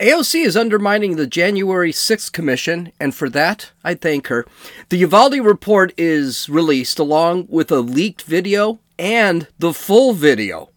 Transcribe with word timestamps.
AOC 0.00 0.44
is 0.44 0.56
undermining 0.56 1.16
the 1.16 1.26
January 1.26 1.90
6th 1.90 2.30
Commission, 2.30 2.92
and 3.00 3.12
for 3.12 3.28
that, 3.30 3.72
I 3.82 3.94
thank 3.94 4.28
her. 4.28 4.46
The 4.90 4.98
Uvalde 4.98 5.40
report 5.40 5.92
is 5.98 6.48
released 6.48 7.00
along 7.00 7.48
with 7.48 7.72
a 7.72 7.80
leaked 7.80 8.22
video 8.22 8.78
and 8.96 9.48
the 9.58 9.74
full 9.74 10.12
video, 10.12 10.70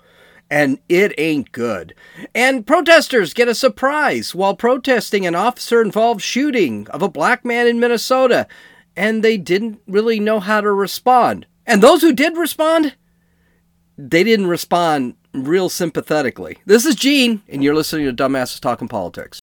and 0.50 0.80
it 0.90 1.14
ain't 1.20 1.52
good. 1.52 1.94
And 2.34 2.66
protesters 2.66 3.36
get 3.36 3.48
a 3.48 3.54
surprise 3.54 4.34
while 4.34 4.56
protesting 4.56 5.28
an 5.28 5.36
officer 5.36 5.84
involved 5.84 6.24
shooting 6.24 6.88
of 6.90 7.04
a 7.04 7.10
black 7.10 7.46
man 7.46 7.68
in 7.68 7.80
Minnesota, 7.80 8.48
and 8.96 9.24
they 9.24 9.38
didn't 9.38 9.82
really 9.88 10.20
know 10.20 10.40
how 10.40 10.62
to 10.62 10.72
respond. 10.72 11.46
And 11.68 11.84
those 11.84 12.02
who 12.02 12.12
did 12.12 12.38
respond, 12.38 12.96
they 14.00 14.24
didn't 14.24 14.48
respond 14.48 15.14
real 15.34 15.70
sympathetically. 15.70 16.58
This 16.66 16.86
is 16.86 16.96
Gene, 16.96 17.42
and 17.48 17.64
you're 17.64 17.76
listening 17.76 18.06
to 18.06 18.14
Dumbasses 18.14 18.60
Talking 18.60 18.88
Politics. 18.88 19.42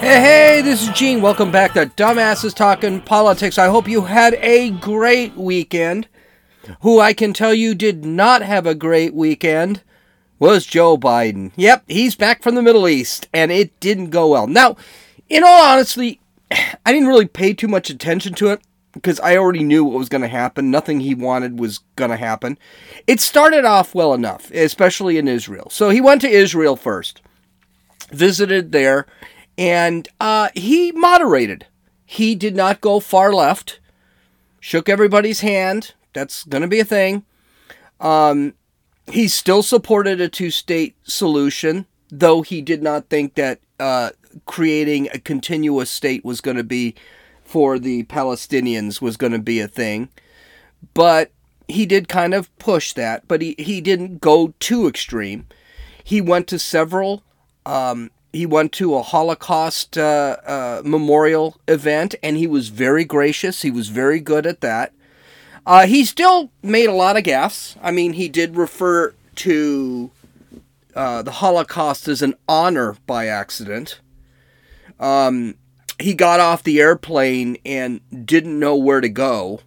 Hey, 0.00 0.20
hey, 0.20 0.60
this 0.62 0.82
is 0.82 0.88
Gene. 0.90 1.22
Welcome 1.22 1.50
back 1.50 1.72
to 1.74 1.86
Dumbasses 1.86 2.54
Talking 2.54 3.00
Politics. 3.00 3.58
I 3.58 3.68
hope 3.68 3.88
you 3.88 4.02
had 4.02 4.34
a 4.34 4.70
great 4.70 5.36
weekend. 5.36 6.08
Who 6.80 6.98
I 6.98 7.12
can 7.12 7.32
tell 7.32 7.54
you 7.54 7.74
did 7.74 8.04
not 8.04 8.42
have 8.42 8.66
a 8.66 8.74
great 8.74 9.14
weekend 9.14 9.82
was 10.38 10.66
Joe 10.66 10.96
Biden. 10.96 11.52
Yep, 11.56 11.84
he's 11.88 12.16
back 12.16 12.42
from 12.42 12.54
the 12.54 12.62
Middle 12.62 12.88
East, 12.88 13.28
and 13.32 13.52
it 13.52 13.78
didn't 13.80 14.10
go 14.10 14.28
well. 14.28 14.46
Now, 14.46 14.76
in 15.28 15.44
all 15.44 15.62
honesty, 15.62 16.20
I 16.50 16.92
didn't 16.92 17.08
really 17.08 17.26
pay 17.26 17.52
too 17.52 17.68
much 17.68 17.90
attention 17.90 18.34
to 18.34 18.48
it 18.48 18.60
because 18.94 19.20
I 19.20 19.36
already 19.36 19.64
knew 19.64 19.84
what 19.84 19.98
was 19.98 20.08
going 20.08 20.22
to 20.22 20.28
happen. 20.28 20.70
Nothing 20.70 21.00
he 21.00 21.14
wanted 21.14 21.58
was 21.58 21.78
going 21.96 22.10
to 22.10 22.16
happen. 22.16 22.58
It 23.06 23.20
started 23.20 23.64
off 23.64 23.94
well 23.94 24.14
enough, 24.14 24.50
especially 24.52 25.18
in 25.18 25.28
Israel. 25.28 25.68
So 25.70 25.90
he 25.90 26.00
went 26.00 26.20
to 26.22 26.28
Israel 26.28 26.76
first, 26.76 27.20
visited 28.10 28.72
there, 28.72 29.06
and 29.58 30.08
uh, 30.20 30.48
he 30.54 30.92
moderated. 30.92 31.66
He 32.04 32.34
did 32.34 32.56
not 32.56 32.80
go 32.80 33.00
far 33.00 33.32
left, 33.32 33.80
shook 34.60 34.88
everybody's 34.88 35.40
hand. 35.40 35.94
That's 36.12 36.44
going 36.44 36.62
to 36.62 36.68
be 36.68 36.80
a 36.80 36.84
thing. 36.84 37.24
Um, 38.00 38.54
he 39.10 39.28
still 39.28 39.62
supported 39.62 40.20
a 40.20 40.28
two 40.28 40.50
state 40.50 40.96
solution, 41.02 41.86
though 42.10 42.42
he 42.42 42.62
did 42.62 42.82
not 42.82 43.08
think 43.08 43.34
that 43.34 43.60
uh, 43.80 44.10
creating 44.46 45.08
a 45.12 45.18
continuous 45.18 45.90
state 45.90 46.24
was 46.24 46.40
going 46.40 46.56
to 46.56 46.64
be 46.64 46.94
for 47.54 47.78
the 47.78 48.02
Palestinians 48.06 49.00
was 49.00 49.16
going 49.16 49.30
to 49.30 49.38
be 49.38 49.60
a 49.60 49.68
thing. 49.68 50.08
But 50.92 51.30
he 51.68 51.86
did 51.86 52.08
kind 52.08 52.34
of 52.34 52.50
push 52.58 52.92
that, 52.94 53.28
but 53.28 53.40
he, 53.40 53.54
he 53.56 53.80
didn't 53.80 54.20
go 54.20 54.54
too 54.58 54.88
extreme. 54.88 55.46
He 56.02 56.20
went 56.20 56.48
to 56.48 56.58
several, 56.58 57.22
um, 57.64 58.10
he 58.32 58.44
went 58.44 58.72
to 58.72 58.96
a 58.96 59.02
Holocaust 59.02 59.96
uh, 59.96 60.36
uh, 60.44 60.82
memorial 60.84 61.56
event, 61.68 62.16
and 62.24 62.36
he 62.36 62.48
was 62.48 62.70
very 62.70 63.04
gracious. 63.04 63.62
He 63.62 63.70
was 63.70 63.88
very 63.88 64.18
good 64.18 64.46
at 64.46 64.60
that. 64.60 64.92
Uh, 65.64 65.86
he 65.86 66.04
still 66.04 66.50
made 66.60 66.88
a 66.88 66.92
lot 66.92 67.16
of 67.16 67.22
gaffes. 67.22 67.76
I 67.80 67.92
mean, 67.92 68.14
he 68.14 68.28
did 68.28 68.56
refer 68.56 69.14
to 69.36 70.10
uh, 70.96 71.22
the 71.22 71.30
Holocaust 71.30 72.08
as 72.08 72.20
an 72.20 72.34
honor 72.48 72.96
by 73.06 73.28
accident. 73.28 74.00
Um, 74.98 75.54
he 75.98 76.14
got 76.14 76.40
off 76.40 76.62
the 76.62 76.80
airplane 76.80 77.56
and 77.64 78.00
didn't 78.26 78.58
know 78.58 78.76
where 78.76 79.00
to 79.00 79.08
go. 79.08 79.60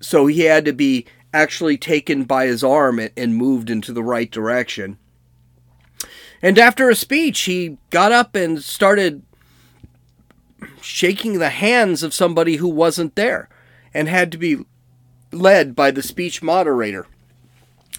So 0.00 0.26
he 0.26 0.42
had 0.42 0.64
to 0.66 0.72
be 0.72 1.06
actually 1.32 1.76
taken 1.76 2.24
by 2.24 2.46
his 2.46 2.62
arm 2.62 3.00
and 3.16 3.36
moved 3.36 3.70
into 3.70 3.92
the 3.92 4.02
right 4.02 4.30
direction. 4.30 4.98
And 6.40 6.58
after 6.58 6.88
a 6.88 6.94
speech, 6.94 7.40
he 7.42 7.78
got 7.90 8.12
up 8.12 8.34
and 8.34 8.62
started 8.62 9.22
shaking 10.80 11.38
the 11.38 11.50
hands 11.50 12.02
of 12.02 12.14
somebody 12.14 12.56
who 12.56 12.68
wasn't 12.68 13.16
there 13.16 13.48
and 13.92 14.08
had 14.08 14.30
to 14.32 14.38
be 14.38 14.64
led 15.32 15.74
by 15.74 15.90
the 15.90 16.02
speech 16.02 16.42
moderator 16.42 17.06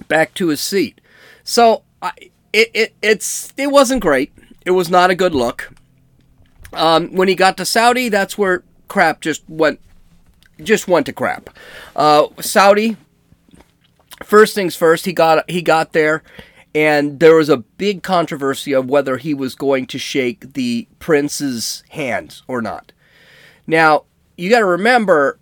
back 0.07 0.33
to 0.35 0.47
his 0.47 0.61
seat. 0.61 1.01
So 1.43 1.83
I, 2.01 2.11
it, 2.53 2.71
it 2.73 2.95
it's 3.01 3.53
it 3.57 3.67
wasn't 3.67 4.01
great. 4.01 4.31
It 4.65 4.71
was 4.71 4.89
not 4.89 5.09
a 5.09 5.15
good 5.15 5.35
look. 5.35 5.71
Um, 6.73 7.15
when 7.15 7.27
he 7.27 7.35
got 7.35 7.57
to 7.57 7.65
Saudi, 7.65 8.09
that's 8.09 8.37
where 8.37 8.63
crap 8.87 9.21
just 9.21 9.43
went, 9.49 9.79
just 10.61 10.87
went 10.87 11.05
to 11.07 11.13
crap. 11.13 11.49
Uh, 11.95 12.27
Saudi. 12.39 12.97
First 14.23 14.53
things 14.53 14.75
first, 14.75 15.05
he 15.05 15.13
got 15.13 15.49
he 15.49 15.61
got 15.61 15.93
there, 15.93 16.23
and 16.75 17.21
there 17.21 17.35
was 17.35 17.47
a 17.47 17.57
big 17.57 18.03
controversy 18.03 18.73
of 18.73 18.89
whether 18.89 19.15
he 19.15 19.33
was 19.33 19.55
going 19.55 19.87
to 19.87 19.97
shake 19.97 20.53
the 20.53 20.87
prince's 20.99 21.83
hand 21.89 22.41
or 22.45 22.61
not. 22.61 22.91
Now 23.65 24.03
you 24.39 24.49
got 24.49 24.59
to 24.59 24.65
remember, 24.65 25.37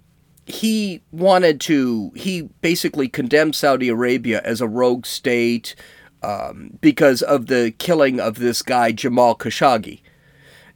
he 0.45 1.01
wanted 1.11 1.61
to. 1.61 2.11
He 2.15 2.49
basically 2.61 3.07
condemned 3.07 3.53
Saudi 3.53 3.89
Arabia 3.89 4.41
as 4.43 4.59
a 4.59 4.67
rogue 4.67 5.05
state 5.05 5.75
um, 6.23 6.77
because 6.81 7.21
of 7.21 7.45
the 7.45 7.73
killing 7.77 8.19
of 8.19 8.35
this 8.35 8.61
guy 8.61 8.91
Jamal 8.91 9.35
Khashoggi. 9.35 10.01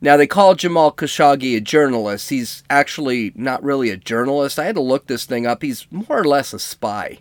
Now, 0.03 0.17
they 0.17 0.25
call 0.25 0.55
Jamal 0.55 0.91
Khashoggi 0.91 1.55
a 1.55 1.61
journalist. 1.61 2.31
He's 2.31 2.63
actually 2.71 3.31
not 3.35 3.63
really 3.63 3.91
a 3.91 3.97
journalist. 3.97 4.57
I 4.57 4.65
had 4.65 4.75
to 4.75 4.81
look 4.81 5.05
this 5.05 5.25
thing 5.25 5.45
up. 5.45 5.61
He's 5.61 5.85
more 5.91 6.19
or 6.19 6.23
less 6.23 6.53
a 6.53 6.59
spy. 6.59 7.19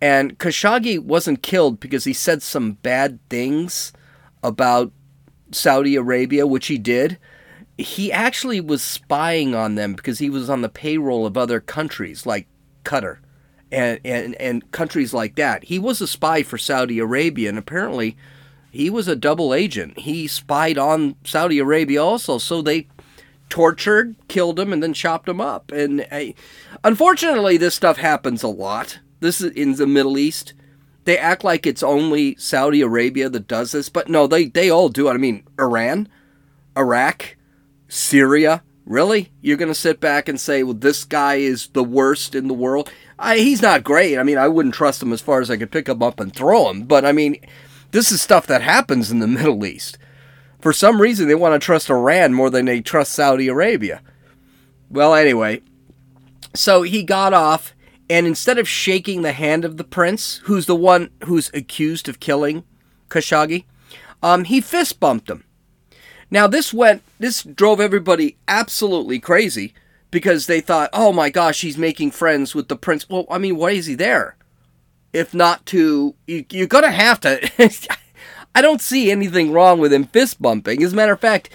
And 0.00 0.38
Khashoggi 0.38 0.98
wasn't 0.98 1.42
killed 1.42 1.78
because 1.80 2.04
he 2.04 2.14
said 2.14 2.42
some 2.42 2.72
bad 2.72 3.20
things 3.28 3.92
about 4.42 4.90
Saudi 5.52 5.94
Arabia, 5.94 6.46
which 6.46 6.68
he 6.68 6.78
did. 6.78 7.18
He 7.76 8.10
actually 8.10 8.60
was 8.60 8.82
spying 8.82 9.54
on 9.54 9.74
them 9.74 9.94
because 9.94 10.18
he 10.18 10.30
was 10.30 10.48
on 10.48 10.62
the 10.62 10.68
payroll 10.68 11.26
of 11.26 11.36
other 11.36 11.60
countries 11.60 12.26
like 12.26 12.48
Qatar 12.84 13.18
and, 13.70 14.00
and, 14.04 14.34
and 14.36 14.70
countries 14.72 15.14
like 15.14 15.36
that. 15.36 15.64
He 15.64 15.78
was 15.78 16.00
a 16.00 16.06
spy 16.06 16.42
for 16.42 16.58
Saudi 16.58 16.98
Arabia, 16.98 17.48
and 17.48 17.58
apparently 17.58 18.16
he 18.72 18.88
was 18.88 19.06
a 19.06 19.14
double 19.14 19.52
agent. 19.52 19.98
He 19.98 20.26
spied 20.26 20.78
on 20.78 21.14
Saudi 21.24 21.58
Arabia 21.58 22.02
also, 22.02 22.38
so 22.38 22.62
they 22.62 22.88
tortured, 23.50 24.16
killed 24.28 24.58
him, 24.58 24.72
and 24.72 24.82
then 24.82 24.94
chopped 24.94 25.28
him 25.28 25.42
up. 25.42 25.70
And 25.70 26.06
unfortunately, 26.82 27.58
this 27.58 27.74
stuff 27.74 27.98
happens 27.98 28.42
a 28.42 28.48
lot. 28.48 28.98
This 29.20 29.42
is 29.42 29.52
in 29.52 29.74
the 29.74 29.86
Middle 29.86 30.16
East. 30.16 30.54
They 31.04 31.18
act 31.18 31.44
like 31.44 31.66
it's 31.66 31.82
only 31.82 32.34
Saudi 32.36 32.80
Arabia 32.80 33.28
that 33.28 33.46
does 33.46 33.72
this, 33.72 33.90
but 33.90 34.08
no, 34.08 34.26
they, 34.26 34.46
they 34.46 34.70
all 34.70 34.88
do 34.88 35.08
it. 35.08 35.12
I 35.12 35.18
mean, 35.18 35.44
Iran, 35.60 36.08
Iraq, 36.76 37.36
Syria. 37.88 38.62
Really? 38.86 39.32
You're 39.42 39.58
going 39.58 39.70
to 39.70 39.74
sit 39.74 40.00
back 40.00 40.30
and 40.30 40.40
say, 40.40 40.62
well, 40.62 40.72
this 40.72 41.04
guy 41.04 41.34
is 41.34 41.66
the 41.68 41.84
worst 41.84 42.34
in 42.34 42.48
the 42.48 42.54
world? 42.54 42.90
I, 43.18 43.36
he's 43.36 43.60
not 43.60 43.84
great. 43.84 44.16
I 44.18 44.22
mean, 44.22 44.38
I 44.38 44.48
wouldn't 44.48 44.74
trust 44.74 45.02
him 45.02 45.12
as 45.12 45.20
far 45.20 45.40
as 45.40 45.50
I 45.50 45.58
could 45.58 45.70
pick 45.70 45.88
him 45.88 46.02
up 46.02 46.18
and 46.18 46.34
throw 46.34 46.70
him, 46.70 46.84
but 46.84 47.04
I 47.04 47.12
mean, 47.12 47.36
this 47.92 48.10
is 48.10 48.20
stuff 48.20 48.46
that 48.48 48.62
happens 48.62 49.10
in 49.10 49.20
the 49.20 49.26
Middle 49.28 49.64
East. 49.64 49.98
For 50.60 50.72
some 50.72 51.00
reason, 51.00 51.28
they 51.28 51.34
want 51.34 51.60
to 51.60 51.64
trust 51.64 51.90
Iran 51.90 52.34
more 52.34 52.50
than 52.50 52.66
they 52.66 52.80
trust 52.80 53.12
Saudi 53.12 53.48
Arabia. 53.48 54.02
Well, 54.90 55.14
anyway, 55.14 55.62
so 56.54 56.82
he 56.82 57.02
got 57.02 57.32
off, 57.32 57.74
and 58.10 58.26
instead 58.26 58.58
of 58.58 58.68
shaking 58.68 59.22
the 59.22 59.32
hand 59.32 59.64
of 59.64 59.76
the 59.76 59.84
prince, 59.84 60.40
who's 60.44 60.66
the 60.66 60.76
one 60.76 61.10
who's 61.24 61.50
accused 61.54 62.08
of 62.08 62.20
killing 62.20 62.64
Khashoggi, 63.08 63.64
um, 64.22 64.44
he 64.44 64.60
fist 64.60 65.00
bumped 65.00 65.30
him. 65.30 65.44
Now 66.30 66.46
this 66.46 66.72
went, 66.72 67.02
this 67.18 67.42
drove 67.42 67.80
everybody 67.80 68.36
absolutely 68.46 69.18
crazy 69.18 69.74
because 70.10 70.46
they 70.46 70.60
thought, 70.60 70.90
oh 70.92 71.12
my 71.12 71.28
gosh, 71.28 71.62
he's 71.62 71.76
making 71.76 72.12
friends 72.12 72.54
with 72.54 72.68
the 72.68 72.76
prince. 72.76 73.08
Well, 73.08 73.26
I 73.30 73.38
mean, 73.38 73.56
why 73.56 73.72
is 73.72 73.86
he 73.86 73.94
there? 73.94 74.36
If 75.12 75.34
not 75.34 75.66
to 75.66 76.14
you, 76.26 76.44
you're 76.50 76.66
gonna 76.66 76.90
have 76.90 77.20
to 77.20 77.50
I 78.54 78.60
don't 78.60 78.80
see 78.80 79.10
anything 79.10 79.52
wrong 79.52 79.78
with 79.78 79.92
him 79.92 80.04
fist 80.04 80.40
bumping. 80.40 80.82
As 80.82 80.92
a 80.92 80.96
matter 80.96 81.12
of 81.12 81.20
fact, 81.20 81.48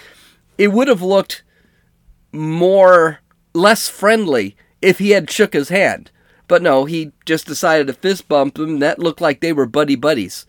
it 0.58 0.70
would 0.70 0.88
have 0.88 1.02
looked 1.02 1.44
more 2.32 3.20
less 3.54 3.88
friendly 3.88 4.56
if 4.82 5.00
he 5.00 5.12
had 5.12 5.30
shook 5.30 5.54
his 5.54 5.70
hand. 5.70 6.12
But 6.48 6.62
no, 6.62 6.86
he 6.86 7.12
just 7.26 7.46
decided 7.46 7.88
to 7.88 7.94
fist 7.94 8.28
bump 8.28 8.58
him. 8.58 8.80
That 8.80 9.00
looked 9.00 9.22
like 9.22 9.42
they 9.42 9.54
were 9.54 9.66
buddy 9.66 9.96
buddies. 9.96 10.46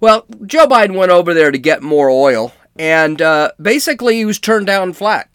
Well, 0.00 0.26
Joe 0.46 0.66
Biden 0.66 0.96
went 0.96 1.10
over 1.10 1.32
there 1.32 1.50
to 1.50 1.58
get 1.58 1.82
more 1.82 2.10
oil, 2.10 2.52
and 2.78 3.20
uh, 3.22 3.52
basically 3.60 4.16
he 4.16 4.24
was 4.24 4.38
turned 4.38 4.66
down 4.66 4.92
flat. 4.92 5.28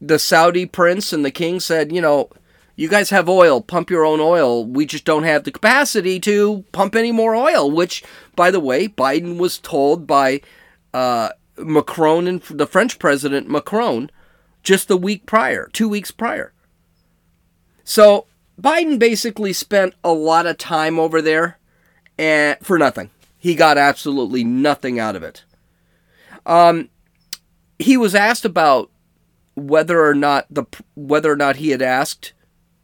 The 0.00 0.18
Saudi 0.18 0.66
prince 0.66 1.12
and 1.12 1.24
the 1.24 1.30
king 1.30 1.60
said, 1.60 1.92
you 1.92 2.00
know, 2.00 2.30
you 2.76 2.88
guys 2.88 3.10
have 3.10 3.28
oil, 3.28 3.60
pump 3.60 3.90
your 3.90 4.04
own 4.04 4.20
oil. 4.20 4.64
We 4.64 4.86
just 4.86 5.04
don't 5.04 5.24
have 5.24 5.44
the 5.44 5.52
capacity 5.52 6.18
to 6.20 6.64
pump 6.72 6.94
any 6.94 7.12
more 7.12 7.34
oil, 7.34 7.70
which, 7.70 8.02
by 8.34 8.50
the 8.50 8.60
way, 8.60 8.88
Biden 8.88 9.38
was 9.38 9.58
told 9.58 10.06
by 10.06 10.40
uh, 10.94 11.30
Macron 11.58 12.26
and 12.26 12.42
the 12.42 12.66
French 12.66 12.98
president 12.98 13.48
Macron 13.48 14.10
just 14.62 14.88
the 14.88 14.96
week 14.96 15.26
prior, 15.26 15.68
two 15.72 15.88
weeks 15.88 16.10
prior. 16.10 16.52
So 17.84 18.26
Biden 18.60 18.98
basically 18.98 19.52
spent 19.52 19.94
a 20.04 20.12
lot 20.12 20.46
of 20.46 20.58
time 20.58 20.98
over 20.98 21.20
there 21.20 21.58
and 22.18 22.56
for 22.62 22.78
nothing. 22.78 23.10
He 23.36 23.54
got 23.54 23.76
absolutely 23.76 24.44
nothing 24.44 24.98
out 24.98 25.16
of 25.16 25.22
it. 25.22 25.44
Um, 26.46 26.90
he 27.78 27.96
was 27.96 28.14
asked 28.14 28.44
about 28.44 28.90
whether 29.54 30.04
or 30.04 30.14
not 30.14 30.46
the 30.48 30.64
whether 30.94 31.30
or 31.30 31.36
not 31.36 31.56
he 31.56 31.70
had 31.70 31.82
asked 31.82 32.32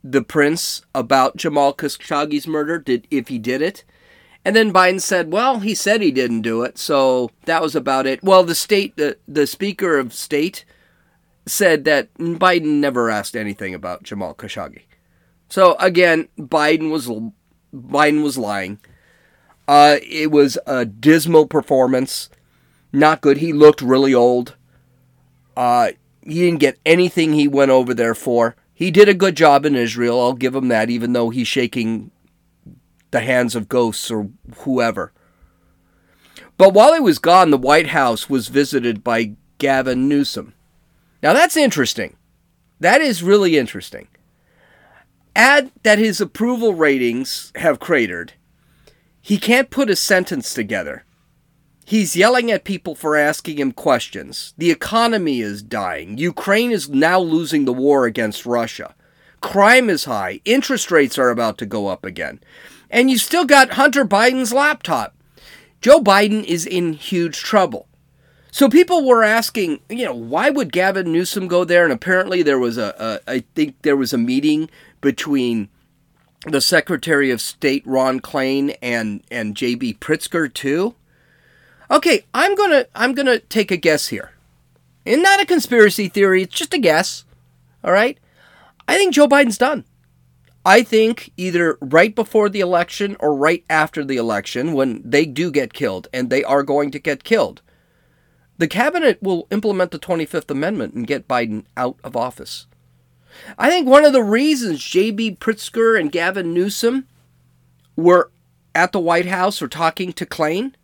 the 0.02 0.22
prince 0.22 0.82
about 0.94 1.36
Jamal 1.36 1.74
Khashoggi's 1.74 2.46
murder, 2.46 2.78
did 2.78 3.06
if 3.10 3.28
he 3.28 3.38
did 3.38 3.62
it. 3.62 3.84
And 4.44 4.54
then 4.54 4.72
Biden 4.72 5.00
said, 5.00 5.32
"Well, 5.32 5.60
he 5.60 5.74
said 5.74 6.00
he 6.00 6.10
didn't 6.10 6.42
do 6.42 6.62
it, 6.62 6.78
so 6.78 7.30
that 7.44 7.62
was 7.62 7.74
about 7.74 8.06
it." 8.06 8.22
Well, 8.22 8.44
the 8.44 8.54
state 8.54 8.96
the, 8.96 9.18
the 9.26 9.46
speaker 9.46 9.98
of 9.98 10.12
state 10.12 10.64
said 11.46 11.84
that 11.84 12.12
Biden 12.14 12.80
never 12.80 13.10
asked 13.10 13.36
anything 13.36 13.74
about 13.74 14.02
Jamal 14.02 14.34
Khashoggi. 14.34 14.82
So 15.48 15.76
again, 15.80 16.28
Biden 16.38 16.90
was 16.90 17.08
Biden 17.74 18.22
was 18.22 18.38
lying. 18.38 18.78
Uh, 19.66 19.98
it 20.02 20.30
was 20.30 20.58
a 20.66 20.86
dismal 20.86 21.46
performance, 21.46 22.30
not 22.92 23.20
good. 23.20 23.38
He 23.38 23.52
looked 23.52 23.82
really 23.82 24.14
old. 24.14 24.56
Uh, 25.56 25.92
he 26.22 26.40
didn't 26.40 26.60
get 26.60 26.78
anything 26.86 27.32
he 27.32 27.48
went 27.48 27.70
over 27.70 27.92
there 27.92 28.14
for. 28.14 28.56
He 28.78 28.92
did 28.92 29.08
a 29.08 29.14
good 29.14 29.36
job 29.36 29.66
in 29.66 29.74
Israel. 29.74 30.20
I'll 30.20 30.34
give 30.34 30.54
him 30.54 30.68
that, 30.68 30.88
even 30.88 31.12
though 31.12 31.30
he's 31.30 31.48
shaking 31.48 32.12
the 33.10 33.18
hands 33.18 33.56
of 33.56 33.68
ghosts 33.68 34.08
or 34.08 34.30
whoever. 34.58 35.12
But 36.56 36.74
while 36.74 36.94
he 36.94 37.00
was 37.00 37.18
gone, 37.18 37.50
the 37.50 37.58
White 37.58 37.88
House 37.88 38.30
was 38.30 38.46
visited 38.46 39.02
by 39.02 39.32
Gavin 39.58 40.08
Newsom. 40.08 40.54
Now 41.24 41.32
that's 41.32 41.56
interesting. 41.56 42.16
That 42.78 43.00
is 43.00 43.20
really 43.20 43.58
interesting. 43.58 44.06
Add 45.34 45.72
that 45.82 45.98
his 45.98 46.20
approval 46.20 46.72
ratings 46.74 47.50
have 47.56 47.80
cratered. 47.80 48.34
He 49.20 49.38
can't 49.38 49.70
put 49.70 49.90
a 49.90 49.96
sentence 49.96 50.54
together. 50.54 51.04
He's 51.88 52.16
yelling 52.16 52.50
at 52.50 52.64
people 52.64 52.94
for 52.94 53.16
asking 53.16 53.58
him 53.58 53.72
questions. 53.72 54.52
The 54.58 54.70
economy 54.70 55.40
is 55.40 55.62
dying. 55.62 56.18
Ukraine 56.18 56.70
is 56.70 56.90
now 56.90 57.18
losing 57.18 57.64
the 57.64 57.72
war 57.72 58.04
against 58.04 58.44
Russia. 58.44 58.94
Crime 59.40 59.88
is 59.88 60.04
high. 60.04 60.42
Interest 60.44 60.90
rates 60.90 61.16
are 61.16 61.30
about 61.30 61.56
to 61.56 61.64
go 61.64 61.86
up 61.86 62.04
again. 62.04 62.40
And 62.90 63.10
you 63.10 63.16
still 63.16 63.46
got 63.46 63.70
Hunter 63.70 64.04
Biden's 64.04 64.52
laptop. 64.52 65.16
Joe 65.80 65.98
Biden 66.02 66.44
is 66.44 66.66
in 66.66 66.92
huge 66.92 67.38
trouble. 67.38 67.88
So 68.50 68.68
people 68.68 69.06
were 69.06 69.24
asking, 69.24 69.80
you 69.88 70.04
know, 70.04 70.14
why 70.14 70.50
would 70.50 70.72
Gavin 70.72 71.10
Newsom 71.10 71.48
go 71.48 71.64
there? 71.64 71.84
And 71.84 71.92
apparently 71.94 72.42
there 72.42 72.58
was 72.58 72.76
a, 72.76 73.20
a 73.26 73.30
I 73.32 73.44
think 73.54 73.80
there 73.80 73.96
was 73.96 74.12
a 74.12 74.18
meeting 74.18 74.68
between 75.00 75.70
the 76.44 76.60
Secretary 76.60 77.30
of 77.30 77.40
State 77.40 77.82
Ron 77.86 78.20
Klain 78.20 78.76
and 78.82 79.22
and 79.30 79.56
J.B. 79.56 79.94
Pritzker 79.94 80.52
too. 80.52 80.94
Okay, 81.90 82.24
I'm 82.34 82.54
gonna 82.54 82.86
I'm 82.94 83.14
gonna 83.14 83.38
take 83.38 83.70
a 83.70 83.76
guess 83.76 84.08
here, 84.08 84.32
and 85.06 85.22
not 85.22 85.40
a 85.40 85.46
conspiracy 85.46 86.08
theory. 86.08 86.42
It's 86.42 86.54
just 86.54 86.74
a 86.74 86.78
guess. 86.78 87.24
All 87.82 87.92
right, 87.92 88.18
I 88.86 88.96
think 88.96 89.14
Joe 89.14 89.26
Biden's 89.26 89.58
done. 89.58 89.84
I 90.64 90.82
think 90.82 91.32
either 91.38 91.78
right 91.80 92.14
before 92.14 92.50
the 92.50 92.60
election 92.60 93.16
or 93.20 93.34
right 93.34 93.64
after 93.70 94.04
the 94.04 94.18
election, 94.18 94.74
when 94.74 95.00
they 95.02 95.24
do 95.24 95.50
get 95.50 95.72
killed, 95.72 96.08
and 96.12 96.28
they 96.28 96.44
are 96.44 96.62
going 96.62 96.90
to 96.90 96.98
get 96.98 97.24
killed, 97.24 97.62
the 98.58 98.68
cabinet 98.68 99.22
will 99.22 99.46
implement 99.50 99.92
the 99.92 99.98
25th 99.98 100.50
Amendment 100.50 100.92
and 100.92 101.06
get 101.06 101.28
Biden 101.28 101.64
out 101.76 101.96
of 102.04 102.16
office. 102.16 102.66
I 103.56 103.70
think 103.70 103.86
one 103.86 104.04
of 104.04 104.12
the 104.12 104.22
reasons 104.22 104.84
J.B. 104.84 105.36
Pritzker 105.36 105.98
and 105.98 106.12
Gavin 106.12 106.52
Newsom 106.52 107.06
were 107.96 108.30
at 108.74 108.92
the 108.92 109.00
White 109.00 109.26
House 109.26 109.62
or 109.62 109.68
talking 109.68 110.12
to 110.12 110.26
Klain, 110.26 110.74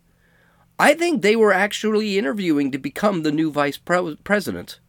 I 0.77 0.93
think 0.93 1.21
they 1.21 1.35
were 1.35 1.53
actually 1.53 2.17
interviewing 2.17 2.71
to 2.71 2.77
become 2.77 3.23
the 3.23 3.31
new 3.31 3.51
vice 3.51 3.77
pre- 3.77 4.17
president. 4.23 4.79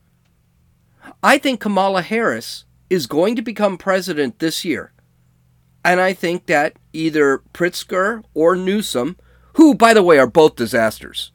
I 1.23 1.39
think 1.39 1.61
Kamala 1.61 2.03
Harris 2.03 2.65
is 2.91 3.07
going 3.07 3.37
to 3.37 3.43
become 3.43 3.79
president 3.79 4.39
this 4.39 4.65
year. 4.65 4.93
And 5.85 6.01
I 6.01 6.13
think 6.13 6.47
that 6.47 6.75
either 6.93 7.43
Pritzker 7.55 8.25
or 8.35 8.57
Newsom, 8.57 9.17
who, 9.55 9.75
by 9.75 9.95
the 9.95 10.03
way, 10.03 10.19
are 10.19 10.27
both 10.27 10.57
disasters. 10.57 11.31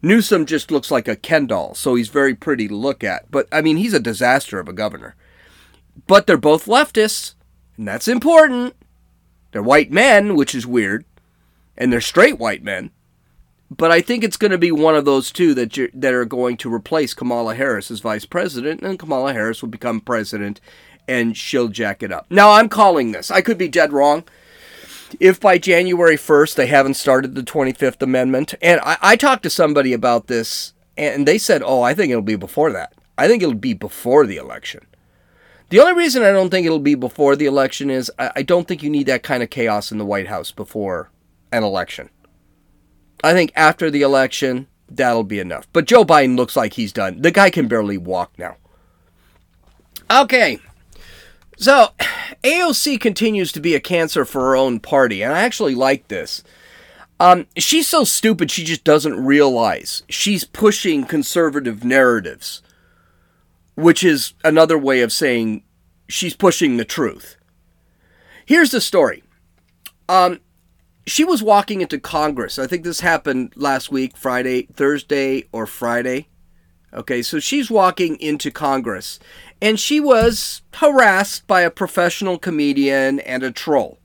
Newsom 0.00 0.46
just 0.46 0.70
looks 0.70 0.92
like 0.92 1.08
a 1.08 1.16
Ken 1.16 1.48
doll, 1.48 1.74
so 1.74 1.96
he's 1.96 2.08
very 2.08 2.34
pretty 2.34 2.68
to 2.68 2.76
look 2.76 3.02
at. 3.02 3.28
But, 3.32 3.48
I 3.50 3.60
mean, 3.60 3.76
he's 3.76 3.94
a 3.94 4.00
disaster 4.00 4.60
of 4.60 4.68
a 4.68 4.72
governor. 4.72 5.16
But 6.06 6.28
they're 6.28 6.36
both 6.36 6.66
leftists, 6.66 7.34
and 7.76 7.88
that's 7.88 8.06
important. 8.06 8.76
They're 9.50 9.62
white 9.62 9.90
men, 9.90 10.36
which 10.36 10.54
is 10.54 10.66
weird, 10.66 11.04
and 11.76 11.92
they're 11.92 12.00
straight 12.00 12.38
white 12.38 12.62
men. 12.62 12.92
But 13.70 13.90
I 13.90 14.00
think 14.00 14.24
it's 14.24 14.36
going 14.36 14.50
to 14.50 14.58
be 14.58 14.72
one 14.72 14.96
of 14.96 15.04
those 15.04 15.30
two 15.30 15.54
that 15.54 15.90
that 15.94 16.14
are 16.14 16.24
going 16.24 16.56
to 16.58 16.72
replace 16.72 17.12
Kamala 17.14 17.54
Harris 17.54 17.90
as 17.90 18.00
vice 18.00 18.24
president, 18.24 18.82
and 18.82 18.98
Kamala 18.98 19.32
Harris 19.32 19.60
will 19.60 19.68
become 19.68 20.00
president, 20.00 20.60
and 21.06 21.36
she'll 21.36 21.68
jack 21.68 22.02
it 22.02 22.12
up. 22.12 22.26
Now 22.30 22.52
I'm 22.52 22.68
calling 22.68 23.12
this. 23.12 23.30
I 23.30 23.42
could 23.42 23.58
be 23.58 23.68
dead 23.68 23.92
wrong. 23.92 24.24
If 25.20 25.40
by 25.40 25.56
January 25.58 26.16
1st 26.16 26.54
they 26.54 26.66
haven't 26.66 26.94
started 26.94 27.34
the 27.34 27.42
25th 27.42 28.02
Amendment, 28.02 28.54
and 28.60 28.80
I, 28.82 28.98
I 29.00 29.16
talked 29.16 29.42
to 29.44 29.50
somebody 29.50 29.92
about 29.92 30.26
this, 30.26 30.72
and 30.96 31.26
they 31.26 31.38
said, 31.38 31.62
"Oh, 31.64 31.82
I 31.82 31.94
think 31.94 32.10
it'll 32.10 32.22
be 32.22 32.36
before 32.36 32.72
that. 32.72 32.94
I 33.16 33.28
think 33.28 33.42
it'll 33.42 33.54
be 33.54 33.74
before 33.74 34.26
the 34.26 34.36
election." 34.36 34.86
The 35.70 35.80
only 35.80 35.92
reason 35.92 36.22
I 36.22 36.32
don't 36.32 36.48
think 36.48 36.64
it'll 36.64 36.78
be 36.78 36.94
before 36.94 37.36
the 37.36 37.44
election 37.44 37.90
is 37.90 38.10
I, 38.18 38.30
I 38.36 38.42
don't 38.42 38.66
think 38.66 38.82
you 38.82 38.88
need 38.88 39.06
that 39.06 39.22
kind 39.22 39.42
of 39.42 39.50
chaos 39.50 39.92
in 39.92 39.98
the 39.98 40.06
White 40.06 40.28
House 40.28 40.50
before 40.50 41.10
an 41.52 41.62
election. 41.62 42.08
I 43.22 43.32
think 43.32 43.52
after 43.56 43.90
the 43.90 44.02
election, 44.02 44.68
that'll 44.88 45.24
be 45.24 45.40
enough. 45.40 45.66
But 45.72 45.86
Joe 45.86 46.04
Biden 46.04 46.36
looks 46.36 46.56
like 46.56 46.74
he's 46.74 46.92
done. 46.92 47.22
The 47.22 47.30
guy 47.30 47.50
can 47.50 47.68
barely 47.68 47.98
walk 47.98 48.32
now. 48.38 48.56
Okay. 50.10 50.58
So, 51.56 51.88
AOC 52.44 53.00
continues 53.00 53.52
to 53.52 53.60
be 53.60 53.74
a 53.74 53.80
cancer 53.80 54.24
for 54.24 54.40
her 54.42 54.56
own 54.56 54.80
party, 54.80 55.22
and 55.22 55.32
I 55.32 55.40
actually 55.40 55.74
like 55.74 56.08
this. 56.08 56.42
Um, 57.20 57.46
she's 57.56 57.88
so 57.88 58.04
stupid 58.04 58.50
she 58.50 58.62
just 58.64 58.84
doesn't 58.84 59.24
realize 59.24 60.04
she's 60.08 60.44
pushing 60.44 61.04
conservative 61.04 61.84
narratives, 61.84 62.62
which 63.74 64.04
is 64.04 64.34
another 64.44 64.78
way 64.78 65.00
of 65.00 65.12
saying 65.12 65.64
she's 66.08 66.36
pushing 66.36 66.76
the 66.76 66.84
truth. 66.84 67.36
Here's 68.46 68.70
the 68.70 68.80
story. 68.80 69.24
Um, 70.08 70.38
she 71.10 71.24
was 71.24 71.42
walking 71.42 71.80
into 71.80 71.98
Congress. 71.98 72.58
I 72.58 72.66
think 72.66 72.84
this 72.84 73.00
happened 73.00 73.52
last 73.56 73.90
week, 73.90 74.16
Friday, 74.16 74.68
Thursday, 74.72 75.44
or 75.52 75.66
Friday. 75.66 76.28
Okay, 76.92 77.22
so 77.22 77.38
she's 77.38 77.70
walking 77.70 78.18
into 78.18 78.50
Congress 78.50 79.18
and 79.60 79.78
she 79.78 80.00
was 80.00 80.62
harassed 80.74 81.46
by 81.46 81.60
a 81.60 81.70
professional 81.70 82.38
comedian 82.38 83.20
and 83.20 83.42
a 83.42 83.50
troll. 83.50 83.98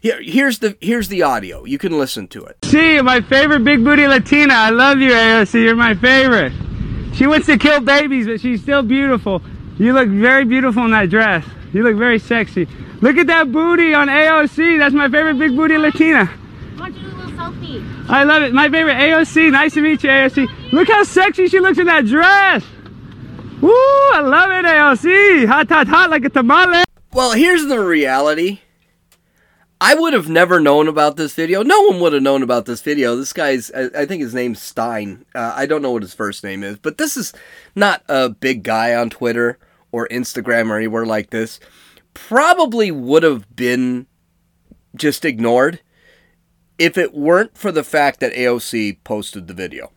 Here, 0.00 0.20
here's 0.22 0.58
the 0.58 0.76
here's 0.80 1.08
the 1.08 1.22
audio. 1.22 1.64
You 1.64 1.78
can 1.78 1.98
listen 1.98 2.28
to 2.28 2.44
it. 2.44 2.58
See, 2.64 3.00
my 3.00 3.22
favorite 3.22 3.64
big 3.64 3.82
booty 3.82 4.06
Latina. 4.06 4.54
I 4.54 4.70
love 4.70 4.98
you, 4.98 5.10
AOC. 5.10 5.54
You're 5.64 5.74
my 5.74 5.94
favorite. 5.94 6.52
She 7.14 7.26
wants 7.26 7.46
to 7.46 7.56
kill 7.56 7.80
babies, 7.80 8.26
but 8.26 8.40
she's 8.40 8.62
still 8.62 8.82
beautiful. 8.82 9.42
You 9.78 9.94
look 9.94 10.08
very 10.08 10.44
beautiful 10.44 10.84
in 10.84 10.90
that 10.90 11.08
dress. 11.08 11.46
You 11.72 11.82
look 11.82 11.96
very 11.96 12.18
sexy. 12.18 12.68
Look 13.00 13.18
at 13.18 13.26
that 13.26 13.52
booty 13.52 13.92
on 13.92 14.08
AOC. 14.08 14.78
That's 14.78 14.94
my 14.94 15.08
favorite 15.08 15.38
big 15.38 15.54
booty 15.54 15.76
Latina. 15.76 16.26
Why 16.26 16.90
don't 16.90 16.94
you 16.94 17.10
do 17.10 17.14
a 17.14 17.16
little 17.16 17.32
selfie? 17.32 18.08
I 18.08 18.22
love 18.24 18.42
it. 18.42 18.54
My 18.54 18.70
favorite 18.70 18.94
AOC. 18.94 19.52
Nice 19.52 19.74
to 19.74 19.82
meet 19.82 20.02
you, 20.02 20.08
AOC. 20.08 20.72
Look 20.72 20.88
how 20.88 21.02
sexy 21.04 21.48
she 21.48 21.60
looks 21.60 21.78
in 21.78 21.86
that 21.86 22.06
dress. 22.06 22.64
Woo, 23.60 23.70
I 23.70 24.20
love 24.20 24.50
it, 24.50 24.64
AOC. 24.64 25.46
Hot, 25.46 25.68
hot, 25.68 25.88
hot 25.88 26.10
like 26.10 26.24
a 26.24 26.30
tamale. 26.30 26.84
Well, 27.12 27.32
here's 27.32 27.66
the 27.66 27.80
reality. 27.80 28.60
I 29.78 29.94
would 29.94 30.14
have 30.14 30.30
never 30.30 30.58
known 30.58 30.88
about 30.88 31.16
this 31.16 31.34
video. 31.34 31.62
No 31.62 31.82
one 31.82 32.00
would 32.00 32.14
have 32.14 32.22
known 32.22 32.42
about 32.42 32.64
this 32.64 32.80
video. 32.80 33.14
This 33.14 33.34
guy's, 33.34 33.70
I 33.72 34.06
think 34.06 34.22
his 34.22 34.34
name's 34.34 34.60
Stein. 34.60 35.26
Uh, 35.34 35.52
I 35.54 35.66
don't 35.66 35.82
know 35.82 35.90
what 35.90 36.02
his 36.02 36.14
first 36.14 36.42
name 36.42 36.64
is, 36.64 36.78
but 36.78 36.96
this 36.96 37.14
is 37.16 37.34
not 37.74 38.02
a 38.08 38.30
big 38.30 38.62
guy 38.62 38.94
on 38.94 39.10
Twitter 39.10 39.58
or 39.92 40.08
Instagram 40.08 40.70
or 40.70 40.76
anywhere 40.78 41.04
like 41.04 41.28
this 41.28 41.60
probably 42.16 42.90
would 42.90 43.22
have 43.22 43.54
been 43.54 44.06
just 44.94 45.22
ignored 45.22 45.80
if 46.78 46.96
it 46.96 47.12
weren't 47.14 47.58
for 47.58 47.70
the 47.70 47.84
fact 47.84 48.20
that 48.20 48.32
AOC 48.32 49.04
posted 49.04 49.46
the 49.46 49.54
video. 49.54 49.92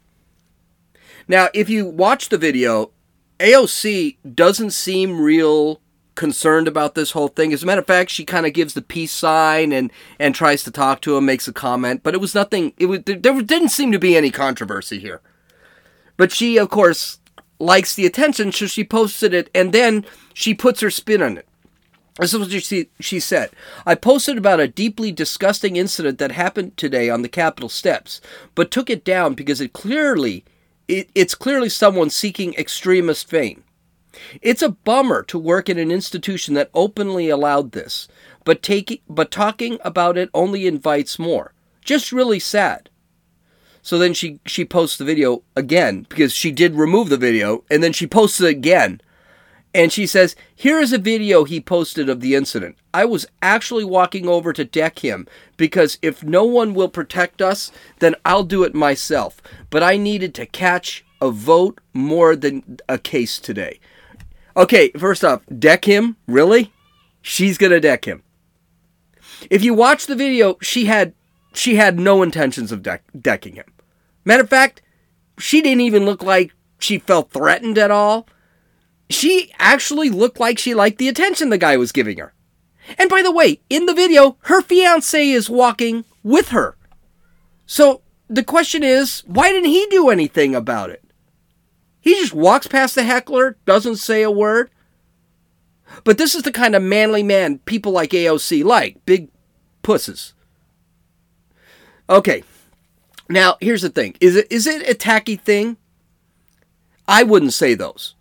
Now, 1.30 1.48
if 1.54 1.70
you 1.70 1.86
watch 1.86 2.28
the 2.28 2.38
video, 2.38 2.92
AOC 3.40 4.18
doesn't 4.36 4.72
seem 4.72 5.22
real 5.22 5.80
concerned 6.16 6.68
about 6.68 6.94
this 6.94 7.12
whole 7.12 7.30
thing. 7.30 7.54
As 7.54 7.64
a 7.64 7.66
matter 7.66 7.80
of 7.80 7.88
fact, 7.88 8.10
she 8.10 8.26
kind 8.26 8.46
of 8.46 8.52
gives 8.52 8.74
the 8.74 8.82
peace 8.82 9.14
sign 9.14 9.72
and 9.72 9.90
and 10.20 10.36
tries 10.36 10.64
to 10.66 10.72
talk 10.72 11.00
to 11.02 11.16
him, 11.16 11.26
makes 11.26 11.48
a 11.48 11.54
comment, 11.54 12.04
but 12.04 12.14
it 12.14 12.20
was 12.20 12.36
nothing. 12.36 12.74
It 12.78 12.88
was 12.88 13.00
there 13.06 13.42
didn't 13.42 13.70
seem 13.70 13.94
to 13.94 14.00
be 14.00 14.18
any 14.18 14.30
controversy 14.30 15.00
here. 15.00 15.22
But 16.18 16.34
she, 16.34 16.58
of 16.58 16.70
course, 16.70 17.20
likes 17.60 17.96
the 17.96 18.06
attention, 18.06 18.52
so 18.52 18.68
she 18.68 18.84
posted 18.84 19.34
it, 19.34 19.50
and 19.56 19.72
then 19.72 20.06
she 20.34 20.54
puts 20.54 20.82
her 20.82 20.90
spin 20.90 21.22
on 21.22 21.38
it. 21.38 21.49
This 22.18 22.34
is 22.34 22.40
what 22.40 22.64
she, 22.64 22.90
she 23.00 23.20
said. 23.20 23.52
I 23.86 23.96
posted 23.96 24.38
about 24.38 24.60
a 24.60 24.68
deeply 24.68 25.12
disgusting 25.12 25.76
incident 25.76 26.18
that 26.20 26.32
happened 26.32 26.76
today 26.76 27.10
on 27.10 27.22
the 27.22 27.30
Capitol 27.30 27.70
steps, 27.70 28.20
but 28.56 28.72
took 28.72 28.90
it 28.90 29.06
down 29.06 29.36
because 29.36 29.62
it 29.62 29.74
clearly 29.74 30.44
it, 30.90 31.10
it's 31.14 31.36
clearly 31.36 31.70
someone 31.70 32.10
seeking 32.10 32.56
extremist 32.56 33.30
fame. 33.30 33.64
It's 34.42 34.64
a 34.64 34.70
bummer 34.70 35.24
to 35.24 35.38
work 35.38 35.70
in 35.70 35.78
an 35.78 35.92
institution 35.92 36.56
that 36.56 36.72
openly 36.74 37.30
allowed 37.30 37.72
this, 37.72 38.08
but 38.44 38.64
taking 38.64 39.00
but 39.08 39.32
talking 39.32 39.78
about 39.86 40.18
it 40.18 40.30
only 40.34 40.68
invites 40.68 41.20
more. 41.20 41.54
Just 41.86 42.12
really 42.12 42.40
sad. 42.40 42.90
So 43.82 43.98
then 43.98 44.14
she 44.14 44.40
she 44.46 44.66
posts 44.66 44.98
the 44.98 45.06
video 45.06 45.44
again 45.56 46.06
because 46.10 46.34
she 46.34 46.52
did 46.52 46.76
remove 46.76 47.10
the 47.10 47.18
video 47.18 47.64
and 47.70 47.82
then 47.82 47.94
she 47.94 48.08
posts 48.08 48.42
it 48.42 48.50
again 48.50 49.00
and 49.74 49.92
she 49.92 50.08
says, 50.08 50.36
Here 50.56 50.80
is 50.80 50.94
a 50.94 50.98
video 50.98 51.44
he 51.44 51.62
posted 51.62 52.10
of 52.10 52.22
the 52.22 52.36
incident. 52.36 52.78
I 52.94 53.06
was 53.06 53.28
actually 53.42 53.84
walking 53.84 54.28
over 54.28 54.52
to 54.54 54.66
deck 54.66 55.00
him 55.00 55.28
because 55.58 56.00
if 56.02 56.24
no 56.24 56.44
one 56.44 56.74
will 56.74 56.90
protect 56.90 57.42
us, 57.42 57.72
then 58.00 58.16
I'll 58.26 58.44
do 58.44 58.64
it 58.64 58.74
myself. 58.74 59.42
But 59.70 59.84
I 59.84 59.98
needed 59.98 60.34
to 60.36 60.46
catch 60.46 61.06
a 61.22 61.30
vote 61.30 61.80
more 61.94 62.36
than 62.36 62.80
a 62.88 62.98
case 62.98 63.40
today. 63.40 63.80
Okay, 64.58 64.90
first 64.92 65.24
off, 65.24 65.42
deck 65.58 65.86
him? 65.86 66.18
Really? 66.28 66.74
She's 67.22 67.58
going 67.58 67.72
to 67.72 67.80
deck 67.80 68.06
him. 68.06 68.24
If 69.50 69.64
you 69.64 69.74
watch 69.74 70.06
the 70.06 70.16
video, 70.16 70.58
she 70.62 70.86
had 70.86 71.14
she 71.54 71.76
had 71.76 72.00
no 72.00 72.22
intentions 72.22 72.72
of 72.72 72.84
deck, 72.84 73.04
decking 73.20 73.56
him. 73.56 73.66
Matter 74.24 74.44
of 74.44 74.50
fact, 74.50 74.82
she 75.38 75.62
didn't 75.62 75.82
even 75.82 76.06
look 76.06 76.22
like 76.24 76.54
she 76.78 77.00
felt 77.00 77.32
threatened 77.32 77.78
at 77.78 77.92
all 77.92 78.28
she 79.10 79.52
actually 79.58 80.10
looked 80.10 80.40
like 80.40 80.60
she 80.60 80.74
liked 80.74 80.98
the 80.98 81.10
attention 81.10 81.50
the 81.50 81.58
guy 81.58 81.78
was 81.78 81.92
giving 81.92 82.18
her. 82.20 82.34
And 82.98 83.10
by 83.10 83.22
the 83.22 83.32
way, 83.32 83.62
in 83.70 83.86
the 83.86 83.94
video, 83.94 84.38
her 84.42 84.62
fiance 84.62 85.30
is 85.30 85.50
walking 85.50 86.06
with 86.24 86.50
her. 86.50 86.78
So 87.66 88.02
the 88.28 88.44
question 88.44 88.84
is, 88.84 89.24
why 89.26 89.52
didn't 89.52 89.70
he 89.70 89.88
do 89.90 90.10
anything 90.10 90.56
about 90.56 90.90
it? 90.90 91.04
He 92.00 92.16
just 92.16 92.34
walks 92.34 92.68
past 92.68 92.96
the 92.96 93.04
heckler, 93.04 93.58
doesn't 93.66 93.98
say 93.98 94.24
a 94.24 94.32
word. 94.32 94.70
But 96.04 96.18
this 96.18 96.36
is 96.36 96.44
the 96.44 96.52
kind 96.52 96.76
of 96.76 96.84
manly 96.84 97.24
man 97.24 97.60
people 97.60 97.92
like 97.92 98.12
AOC 98.12 98.64
like 98.64 99.04
big 99.06 99.30
pusses. 99.82 100.34
Okay. 102.10 102.44
Now, 103.28 103.58
here's 103.60 103.82
the 103.82 103.90
thing. 103.90 104.16
Is 104.20 104.36
it 104.36 104.48
is 104.50 104.66
it 104.66 104.88
a 104.88 104.94
tacky 104.94 105.36
thing? 105.36 105.78
I 107.08 107.24
wouldn't 107.24 107.54
say 107.54 107.74
those 107.74 108.16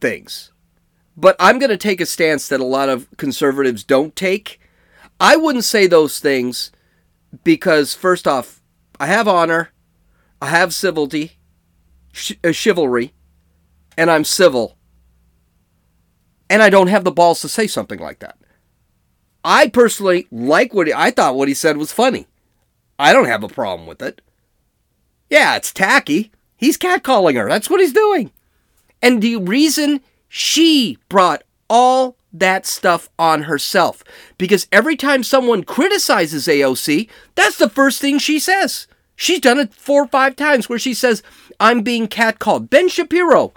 things. 0.00 0.52
But 1.16 1.36
I'm 1.38 1.58
going 1.58 1.70
to 1.70 1.76
take 1.76 2.00
a 2.00 2.06
stance 2.06 2.48
that 2.48 2.60
a 2.60 2.64
lot 2.64 2.88
of 2.88 3.06
conservatives 3.16 3.84
don't 3.84 4.16
take. 4.16 4.60
I 5.18 5.36
wouldn't 5.36 5.64
say 5.64 5.86
those 5.86 6.18
things 6.18 6.72
because, 7.44 7.94
first 7.94 8.26
off, 8.26 8.62
I 8.98 9.06
have 9.06 9.28
honor, 9.28 9.70
I 10.40 10.46
have 10.46 10.72
civility, 10.72 11.38
sh- 12.12 12.32
uh, 12.42 12.52
chivalry, 12.52 13.12
and 13.98 14.10
I'm 14.10 14.24
civil. 14.24 14.76
And 16.48 16.62
I 16.62 16.70
don't 16.70 16.88
have 16.88 17.04
the 17.04 17.12
balls 17.12 17.40
to 17.42 17.48
say 17.48 17.66
something 17.66 17.98
like 17.98 18.20
that. 18.20 18.38
I 19.44 19.68
personally 19.68 20.26
like 20.30 20.74
what 20.74 20.86
he, 20.86 20.92
I 20.92 21.10
thought 21.10 21.36
what 21.36 21.48
he 21.48 21.54
said 21.54 21.76
was 21.76 21.92
funny. 21.92 22.26
I 22.98 23.12
don't 23.12 23.26
have 23.26 23.42
a 23.42 23.48
problem 23.48 23.86
with 23.86 24.02
it. 24.02 24.20
Yeah, 25.30 25.56
it's 25.56 25.72
tacky. 25.72 26.32
He's 26.56 26.76
catcalling 26.76 27.36
her. 27.36 27.48
That's 27.48 27.70
what 27.70 27.80
he's 27.80 27.92
doing. 27.92 28.32
And 29.02 29.22
the 29.22 29.36
reason 29.36 30.00
she 30.28 30.98
brought 31.08 31.42
all 31.68 32.16
that 32.32 32.66
stuff 32.66 33.08
on 33.18 33.42
herself 33.42 34.04
because 34.38 34.68
every 34.70 34.96
time 34.96 35.22
someone 35.22 35.64
criticizes 35.64 36.46
AOC, 36.46 37.08
that's 37.34 37.58
the 37.58 37.68
first 37.68 38.00
thing 38.00 38.18
she 38.18 38.38
says. 38.38 38.86
She's 39.16 39.40
done 39.40 39.58
it 39.58 39.74
four 39.74 40.04
or 40.04 40.08
five 40.08 40.36
times 40.36 40.68
where 40.68 40.78
she 40.78 40.94
says, 40.94 41.22
I'm 41.58 41.82
being 41.82 42.08
catcalled. 42.08 42.70
Ben 42.70 42.88
Shapiro 42.88 43.52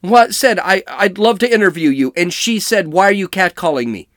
what 0.00 0.34
said, 0.34 0.58
I, 0.58 0.82
I'd 0.86 1.18
love 1.18 1.38
to 1.40 1.52
interview 1.52 1.90
you. 1.90 2.12
And 2.16 2.32
she 2.32 2.60
said, 2.60 2.88
Why 2.88 3.08
are 3.08 3.12
you 3.12 3.28
catcalling 3.28 3.88
me? 3.88 4.08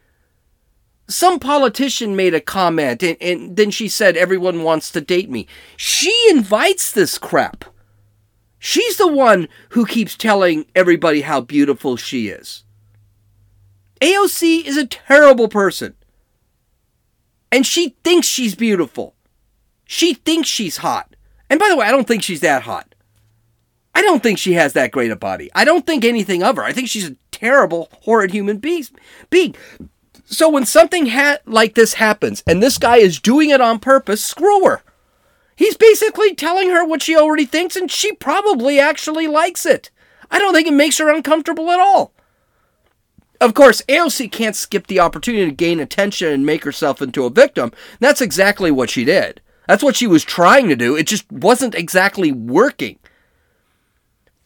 Some 1.08 1.40
politician 1.40 2.16
made 2.16 2.36
a 2.36 2.42
comment 2.42 3.02
and, 3.02 3.18
and 3.20 3.56
then 3.56 3.72
she 3.72 3.88
said, 3.88 4.16
Everyone 4.16 4.64
wants 4.64 4.92
to 4.92 5.02
date 5.02 5.30
me. 5.30 5.48
She 5.78 6.14
invites 6.30 6.92
this 6.92 7.18
crap. 7.18 7.66
She's 8.60 8.98
the 8.98 9.08
one 9.08 9.48
who 9.70 9.86
keeps 9.86 10.16
telling 10.16 10.66
everybody 10.76 11.22
how 11.22 11.42
beautiful 11.42 11.96
she 11.96 12.28
is. 12.28 12.64
AOC 14.02 14.66
is 14.66 14.78
a 14.78 14.86
terrible 14.86 15.48
person. 15.48 15.96
And 17.52 17.66
she 17.66 17.96
thinks 18.04 18.28
she's 18.28 18.56
beautiful. 18.56 19.16
She 19.86 20.14
thinks 20.14 20.48
she's 20.48 20.78
hot. 20.78 21.16
And 21.50 21.60
by 21.60 21.70
the 21.70 21.76
way, 21.76 21.88
I 21.88 21.92
don't 21.92 22.08
think 22.08 22.22
she's 22.22 22.42
that 22.42 22.64
hot. 22.64 22.94
I 23.96 24.02
don't 24.02 24.22
think 24.22 24.38
she 24.38 24.54
has 24.54 24.74
that 24.74 24.92
great 24.92 25.12
a 25.12 25.16
body. 25.16 25.50
I 25.56 25.66
don't 25.66 25.86
think 25.86 26.06
anything 26.06 26.44
of 26.44 26.58
her. 26.58 26.64
I 26.64 26.74
think 26.74 26.90
she's 26.90 27.10
a 27.10 27.16
terrible, 27.32 27.90
horrid 28.02 28.32
human 28.32 28.58
being. 28.58 29.56
So 30.26 30.48
when 30.48 30.66
something 30.66 31.08
ha- 31.08 31.40
like 31.46 31.74
this 31.74 31.96
happens 31.96 32.44
and 32.46 32.62
this 32.62 32.78
guy 32.78 32.98
is 32.98 33.20
doing 33.20 33.50
it 33.50 33.62
on 33.62 33.80
purpose, 33.80 34.24
screw 34.24 34.64
her. 34.66 34.84
He's 35.60 35.76
basically 35.76 36.34
telling 36.34 36.70
her 36.70 36.86
what 36.86 37.02
she 37.02 37.18
already 37.18 37.44
thinks, 37.44 37.76
and 37.76 37.92
she 37.92 38.14
probably 38.14 38.80
actually 38.80 39.28
likes 39.28 39.66
it. 39.66 39.92
I 40.32 40.40
don't 40.40 40.54
think 40.54 40.70
it 40.70 40.74
makes 40.74 41.00
her 41.00 41.14
uncomfortable 41.14 41.70
at 41.70 41.82
all. 41.82 42.14
Of 43.42 43.56
course, 43.56 43.82
AOC 43.90 44.32
can't 44.32 44.56
skip 44.56 44.88
the 44.88 45.02
opportunity 45.02 45.48
to 45.48 45.52
gain 45.52 45.82
attention 45.82 46.30
and 46.30 46.46
make 46.46 46.64
herself 46.64 47.02
into 47.02 47.26
a 47.26 47.30
victim. 47.30 47.74
That's 48.00 48.22
exactly 48.22 48.72
what 48.72 48.90
she 48.90 49.04
did. 49.04 49.42
That's 49.68 49.84
what 49.84 49.98
she 49.98 50.08
was 50.08 50.24
trying 50.24 50.70
to 50.70 50.78
do. 50.78 50.96
It 50.96 51.08
just 51.08 51.30
wasn't 51.30 51.76
exactly 51.76 52.32
working. 52.32 52.98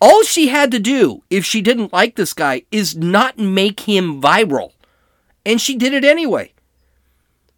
All 0.02 0.24
she 0.24 0.48
had 0.48 0.72
to 0.72 0.80
do, 0.80 1.22
if 1.30 1.46
she 1.46 1.62
didn't 1.62 1.94
like 1.94 2.16
this 2.16 2.34
guy, 2.34 2.64
is 2.72 2.98
not 2.98 3.38
make 3.38 3.82
him 3.82 4.20
viral. 4.20 4.72
And 5.46 5.62
she 5.62 5.76
did 5.76 5.94
it 5.94 6.04
anyway. 6.04 6.54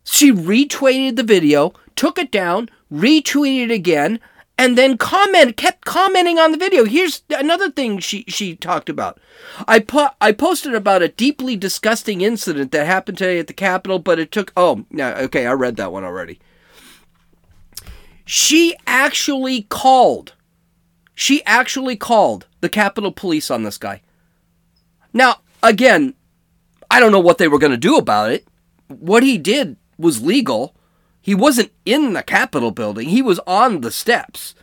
She 0.03 0.33
retweeted 0.33 1.15
the 1.15 1.23
video, 1.23 1.73
took 1.95 2.17
it 2.17 2.31
down, 2.31 2.69
retweeted 2.91 3.65
it 3.65 3.71
again, 3.71 4.19
and 4.57 4.77
then 4.77 4.97
comment 4.97 5.57
kept 5.57 5.85
commenting 5.85 6.39
on 6.39 6.51
the 6.51 6.57
video. 6.57 6.85
Here's 6.85 7.23
another 7.29 7.69
thing 7.69 7.99
she 7.99 8.23
she 8.27 8.55
talked 8.55 8.89
about. 8.89 9.19
I 9.67 9.79
put 9.79 10.11
I 10.21 10.31
posted 10.31 10.73
about 10.73 11.01
a 11.01 11.09
deeply 11.09 11.55
disgusting 11.55 12.21
incident 12.21 12.71
that 12.71 12.85
happened 12.85 13.17
today 13.17 13.39
at 13.39 13.47
the 13.47 13.53
Capitol, 13.53 13.99
but 13.99 14.19
it 14.19 14.31
took 14.31 14.53
oh 14.55 14.85
no 14.89 15.13
okay 15.13 15.45
I 15.45 15.53
read 15.53 15.75
that 15.77 15.91
one 15.91 16.03
already. 16.03 16.39
She 18.23 18.75
actually 18.87 19.63
called. 19.63 20.33
She 21.13 21.43
actually 21.45 21.95
called 21.95 22.47
the 22.61 22.69
Capitol 22.69 23.11
Police 23.11 23.51
on 23.51 23.63
this 23.63 23.77
guy. 23.77 24.01
Now 25.13 25.41
again, 25.61 26.15
I 26.89 26.99
don't 26.99 27.11
know 27.11 27.19
what 27.19 27.37
they 27.37 27.47
were 27.47 27.59
going 27.59 27.71
to 27.71 27.77
do 27.77 27.97
about 27.97 28.31
it. 28.31 28.47
What 28.87 29.23
he 29.23 29.37
did 29.37 29.77
was 29.97 30.21
legal. 30.21 30.75
He 31.25 31.33
wasn't 31.33 31.71
in 31.87 32.13
the 32.13 32.21
Capitol 32.21 32.69
building, 32.69 33.09
he 33.09 33.23
was 33.23 33.39
on 33.47 33.81
the 33.81 33.89
steps. 33.89 34.53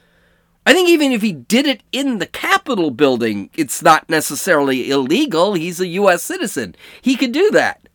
I 0.64 0.72
think 0.72 0.88
even 0.88 1.10
if 1.10 1.20
he 1.20 1.32
did 1.32 1.66
it 1.66 1.82
in 1.90 2.20
the 2.20 2.26
Capitol 2.26 2.92
building, 2.92 3.50
it's 3.56 3.82
not 3.82 4.08
necessarily 4.08 4.88
illegal. 4.88 5.54
He's 5.54 5.80
a 5.80 5.88
U.S. 5.88 6.22
citizen. 6.22 6.76
He 7.00 7.16
could 7.16 7.32
do 7.32 7.50
that. 7.50 7.88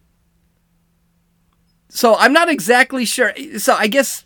So 1.88 2.16
I'm 2.16 2.34
not 2.34 2.50
exactly 2.50 3.06
sure. 3.06 3.32
So 3.58 3.74
I 3.74 3.88
guess 3.88 4.26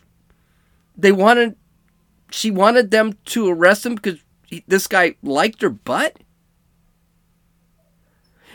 they 0.96 1.12
wanted, 1.12 1.54
she 2.32 2.50
wanted 2.50 2.90
them 2.90 3.16
to 3.26 3.48
arrest 3.48 3.86
him 3.86 3.94
because 3.94 4.18
he, 4.48 4.64
this 4.66 4.88
guy 4.88 5.14
liked 5.22 5.62
her 5.62 5.70
butt? 5.70 6.16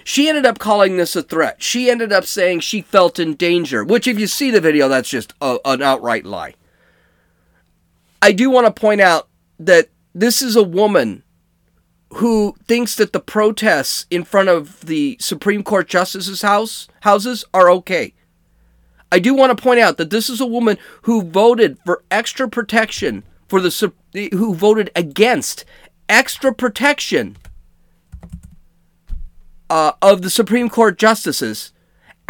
She 0.08 0.30
ended 0.30 0.46
up 0.46 0.58
calling 0.58 0.96
this 0.96 1.18
a 1.18 1.22
threat. 1.22 1.62
She 1.62 1.90
ended 1.90 2.14
up 2.14 2.24
saying 2.24 2.62
she 2.62 2.82
felt 2.82 3.20
in 3.20 3.34
danger, 3.34 3.84
which, 3.84 4.08
if 4.08 4.18
you 4.18 4.26
see 4.26 4.50
the 4.52 4.62
video, 4.62 4.88
that's 4.88 5.10
just 5.10 5.34
a, 5.42 5.58
an 5.66 5.82
outright 5.82 6.24
lie. 6.24 6.54
I 8.22 8.32
do 8.32 8.50
want 8.50 8.68
to 8.68 8.82
point 8.82 9.02
out 9.02 9.28
that 9.60 9.90
this 10.16 10.42
is 10.42 10.56
a 10.56 10.64
woman 10.64 11.24
who 12.14 12.56
thinks 12.70 12.96
that 12.96 13.12
the 13.12 13.20
protests 13.20 14.06
in 14.10 14.24
front 14.24 14.48
of 14.48 14.86
the 14.86 15.18
Supreme 15.20 15.62
Court 15.62 15.90
justices' 15.90 16.42
house 16.42 16.88
houses 17.02 17.44
are 17.54 17.70
okay. 17.72 18.14
I 19.12 19.20
do 19.20 19.34
want 19.34 19.58
to 19.58 19.62
point 19.62 19.82
out 19.82 19.98
that 19.98 20.10
this 20.10 20.30
is 20.30 20.40
a 20.40 20.46
woman 20.46 20.78
who 21.02 21.22
voted 21.22 21.80
for 21.86 22.02
extra 22.10 22.48
protection 22.48 23.24
for 23.50 23.60
the 23.60 23.92
who 24.14 24.56
voted 24.56 24.90
against 24.96 25.66
extra 26.08 26.54
protection 26.54 27.36
uh, 29.70 29.94
of 30.02 30.22
the 30.22 30.30
Supreme 30.30 30.70
Court 30.70 30.98
justices 30.98 31.72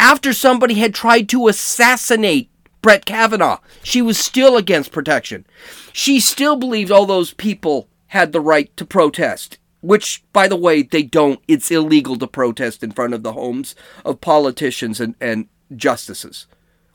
after 0.00 0.32
somebody 0.32 0.74
had 0.74 0.94
tried 0.94 1.28
to 1.30 1.48
assassinate 1.48 2.50
Brett 2.82 3.04
Kavanaugh. 3.04 3.58
She 3.82 4.00
was 4.00 4.18
still 4.18 4.56
against 4.56 4.92
protection. 4.92 5.46
She 5.92 6.20
still 6.20 6.56
believed 6.56 6.90
all 6.90 7.06
those 7.06 7.34
people 7.34 7.88
had 8.08 8.32
the 8.32 8.40
right 8.40 8.74
to 8.76 8.84
protest 8.84 9.58
which, 9.80 10.24
by 10.32 10.48
the 10.48 10.56
way, 10.56 10.82
they 10.82 11.02
don't. 11.02 11.40
It's 11.46 11.70
illegal 11.70 12.16
to 12.18 12.26
protest 12.26 12.82
in 12.82 12.92
front 12.92 13.14
of 13.14 13.22
the 13.22 13.32
homes 13.32 13.74
of 14.04 14.20
politicians 14.20 15.00
and, 15.00 15.14
and 15.20 15.48
justices 15.74 16.46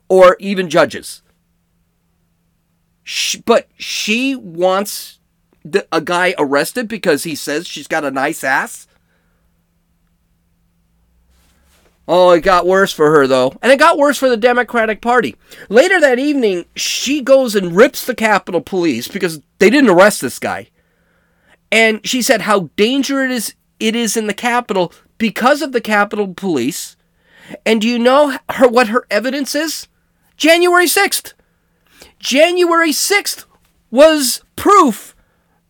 or 0.10 0.36
even 0.40 0.70
judges. 0.70 1.22
She, 3.04 3.42
but 3.42 3.68
she 3.78 4.36
wants 4.36 5.20
the, 5.64 5.88
a 5.92 6.02
guy 6.02 6.36
arrested 6.38 6.88
because 6.88 7.24
he 7.24 7.36
says 7.36 7.68
she's 7.68 7.88
got 7.88 8.06
a 8.06 8.12
nice 8.12 8.44
ass. 8.44 8.88
Oh, 12.08 12.32
it 12.32 12.42
got 12.42 12.68
worse 12.68 12.92
for 12.92 13.10
her, 13.12 13.28
though. 13.28 13.54
And 13.62 13.72
it 13.72 13.80
got 13.80 13.98
worse 13.98 14.18
for 14.18 14.30
the 14.30 14.38
Democratic 14.38 15.02
Party. 15.02 15.36
Later 15.70 16.02
that 16.02 16.20
evening, 16.20 16.66
she 16.76 17.22
goes 17.22 17.56
and 17.56 17.76
rips 17.76 18.06
the 18.06 18.16
Capitol 18.16 18.62
Police 18.62 19.08
because 19.08 19.42
they 19.60 19.70
didn't 19.70 19.90
arrest 19.90 20.20
this 20.22 20.40
guy. 20.40 20.70
And 21.72 22.06
she 22.06 22.22
said 22.22 22.42
how 22.42 22.70
dangerous 22.76 23.26
it 23.26 23.32
is, 23.32 23.56
it 23.80 23.96
is 23.96 24.18
in 24.18 24.28
the 24.28 24.34
Capitol 24.34 24.94
because 25.18 25.62
of 25.62 25.72
the 25.72 25.82
Capitol 25.82 26.34
Police. 26.34 26.96
And 27.66 27.82
do 27.82 27.88
you 27.88 28.00
know 28.00 28.38
her 28.50 28.68
what 28.68 28.90
her 28.90 29.06
evidence 29.10 29.56
is? 29.56 29.88
January 30.38 30.86
6th. 30.86 31.34
January 32.20 32.92
6th 32.92 33.46
was 33.92 34.44
proof 34.56 35.16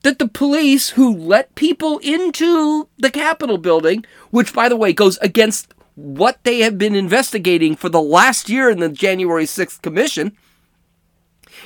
that 0.04 0.20
the 0.20 0.28
police 0.28 0.90
who 0.90 1.16
let 1.16 1.56
people 1.56 2.00
into 2.00 2.88
the 2.98 3.10
Capitol 3.10 3.58
building, 3.58 4.06
which 4.32 4.54
by 4.54 4.70
the 4.70 4.76
way 4.76 4.94
goes 4.94 5.18
against 5.20 5.74
what 5.96 6.44
they 6.44 6.60
have 6.60 6.78
been 6.78 6.96
investigating 6.96 7.76
for 7.76 7.90
the 7.90 8.02
last 8.02 8.50
year 8.50 8.70
in 8.70 8.80
the 8.80 8.90
January 8.90 9.46
6th 9.46 9.82
commission, 9.82 10.36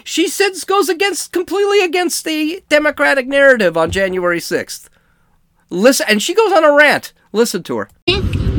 she 0.04 0.28
says 0.28 0.64
goes 0.64 0.90
against 0.90 1.32
completely 1.32 1.82
against 1.82 2.26
the 2.26 2.64
Democratic 2.70 3.28
narrative 3.28 3.78
on 3.78 3.92
January 3.92 4.40
6th. 4.40 4.90
Listen, 5.70 6.06
and 6.10 6.22
she 6.22 6.34
goes 6.34 6.52
on 6.52 6.64
a 6.64 6.74
rant. 6.74 7.14
Listen 7.32 7.64
to 7.64 7.78
her 7.78 7.90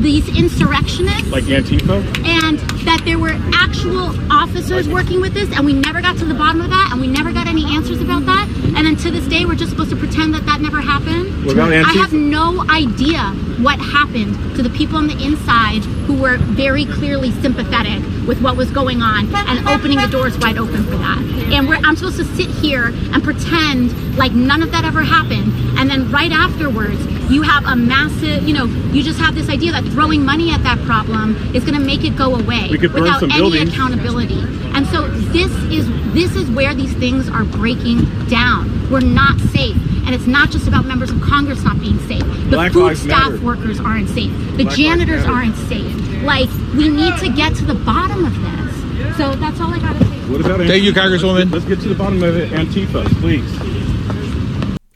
these 0.01 0.27
insurrectionists. 0.29 1.29
Like 1.29 1.43
Antifa? 1.45 1.99
And 2.25 2.59
that 2.87 3.01
there 3.05 3.19
were 3.19 3.35
actual 3.53 4.15
officers 4.31 4.87
working 4.87 5.21
with 5.21 5.33
this, 5.33 5.51
and 5.55 5.65
we 5.65 5.73
never 5.73 6.01
got 6.01 6.17
to 6.17 6.25
the 6.25 6.33
bottom 6.33 6.61
of 6.61 6.69
that, 6.69 6.89
and 6.91 7.01
we 7.01 7.07
never 7.07 7.31
got 7.31 7.47
any 7.47 7.65
answers 7.75 8.01
about 8.01 8.25
that. 8.25 8.47
And 8.75 8.85
then 8.85 8.95
to 8.97 9.11
this 9.11 9.27
day, 9.27 9.45
we're 9.45 9.55
just 9.55 9.71
supposed 9.71 9.89
to 9.91 9.95
pretend 9.95 10.33
that 10.33 10.45
that 10.45 10.61
never 10.61 10.81
happened. 10.81 11.45
What 11.45 11.53
about 11.53 11.71
I 11.73 11.93
have 11.93 12.13
no 12.13 12.65
idea 12.69 13.19
what 13.59 13.79
happened 13.79 14.55
to 14.55 14.63
the 14.63 14.69
people 14.69 14.97
on 14.97 15.07
the 15.07 15.23
inside 15.23 15.83
who 16.07 16.13
were 16.13 16.37
very 16.37 16.85
clearly 16.85 17.31
sympathetic 17.31 18.01
with 18.27 18.41
what 18.41 18.55
was 18.55 18.71
going 18.71 19.01
on 19.01 19.33
and 19.35 19.67
opening 19.67 19.99
the 19.99 20.07
doors 20.07 20.37
wide 20.37 20.57
open 20.57 20.83
for 20.85 20.97
that. 20.97 21.17
And 21.51 21.69
I'm 21.85 21.95
supposed 21.95 22.17
to 22.17 22.25
sit 22.35 22.47
here 22.47 22.85
and 22.87 23.23
pretend 23.23 24.17
like 24.17 24.31
none 24.31 24.61
of 24.61 24.71
that 24.71 24.85
ever 24.85 25.01
happened. 25.01 25.51
And 25.79 25.89
then 25.89 26.11
right 26.11 26.31
afterwards, 26.31 26.99
you 27.31 27.41
have 27.41 27.65
a 27.65 27.75
massive, 27.75 28.47
you 28.47 28.53
know, 28.53 28.65
you 28.65 29.03
just 29.03 29.19
have 29.19 29.35
this 29.35 29.49
idea 29.49 29.71
that 29.71 29.83
throwing 29.85 30.23
money 30.25 30.51
at 30.51 30.63
that 30.63 30.79
problem 30.85 31.35
is 31.55 31.63
going 31.63 31.77
to 31.77 31.85
make 31.85 32.03
it 32.03 32.15
go 32.15 32.35
away 32.35 32.69
without 32.71 33.23
any 33.23 33.33
buildings. 33.33 33.73
accountability. 33.73 34.41
And 34.89 34.97
so 34.97 35.07
this 35.31 35.51
is 35.71 35.87
this 36.13 36.35
is 36.35 36.49
where 36.49 36.73
these 36.73 36.93
things 36.95 37.29
are 37.29 37.43
breaking 37.43 38.05
down. 38.27 38.89
We're 38.89 39.01
not 39.01 39.39
safe. 39.39 39.75
And 40.05 40.15
it's 40.15 40.25
not 40.25 40.49
just 40.49 40.67
about 40.67 40.85
members 40.85 41.11
of 41.11 41.21
Congress 41.21 41.63
not 41.63 41.79
being 41.79 41.99
safe. 42.07 42.23
The 42.23 42.49
Black 42.49 42.71
food 42.71 42.97
staff 42.97 43.33
matter. 43.33 43.45
workers 43.45 43.79
aren't 43.79 44.09
safe. 44.09 44.31
The 44.57 44.63
Black 44.63 44.75
janitors 44.75 45.23
aren't 45.25 45.55
safe. 45.55 46.23
Like 46.23 46.49
we 46.75 46.89
need 46.89 47.15
to 47.17 47.29
get 47.29 47.55
to 47.57 47.65
the 47.65 47.75
bottom 47.75 48.25
of 48.25 48.33
this. 48.33 49.17
So 49.17 49.35
that's 49.35 49.59
all 49.59 49.71
I 49.71 49.79
got 49.79 49.93
to 49.93 50.05
say. 50.05 50.31
What 50.31 50.41
about 50.41 50.59
Thank 50.59 50.83
you, 50.83 50.93
Congresswoman. 50.93 51.51
Let's 51.51 51.65
get 51.65 51.79
to 51.81 51.89
the 51.89 51.95
bottom 51.95 52.23
of 52.23 52.35
it. 52.35 52.49
Antifa, 52.49 53.05
please. 53.19 53.47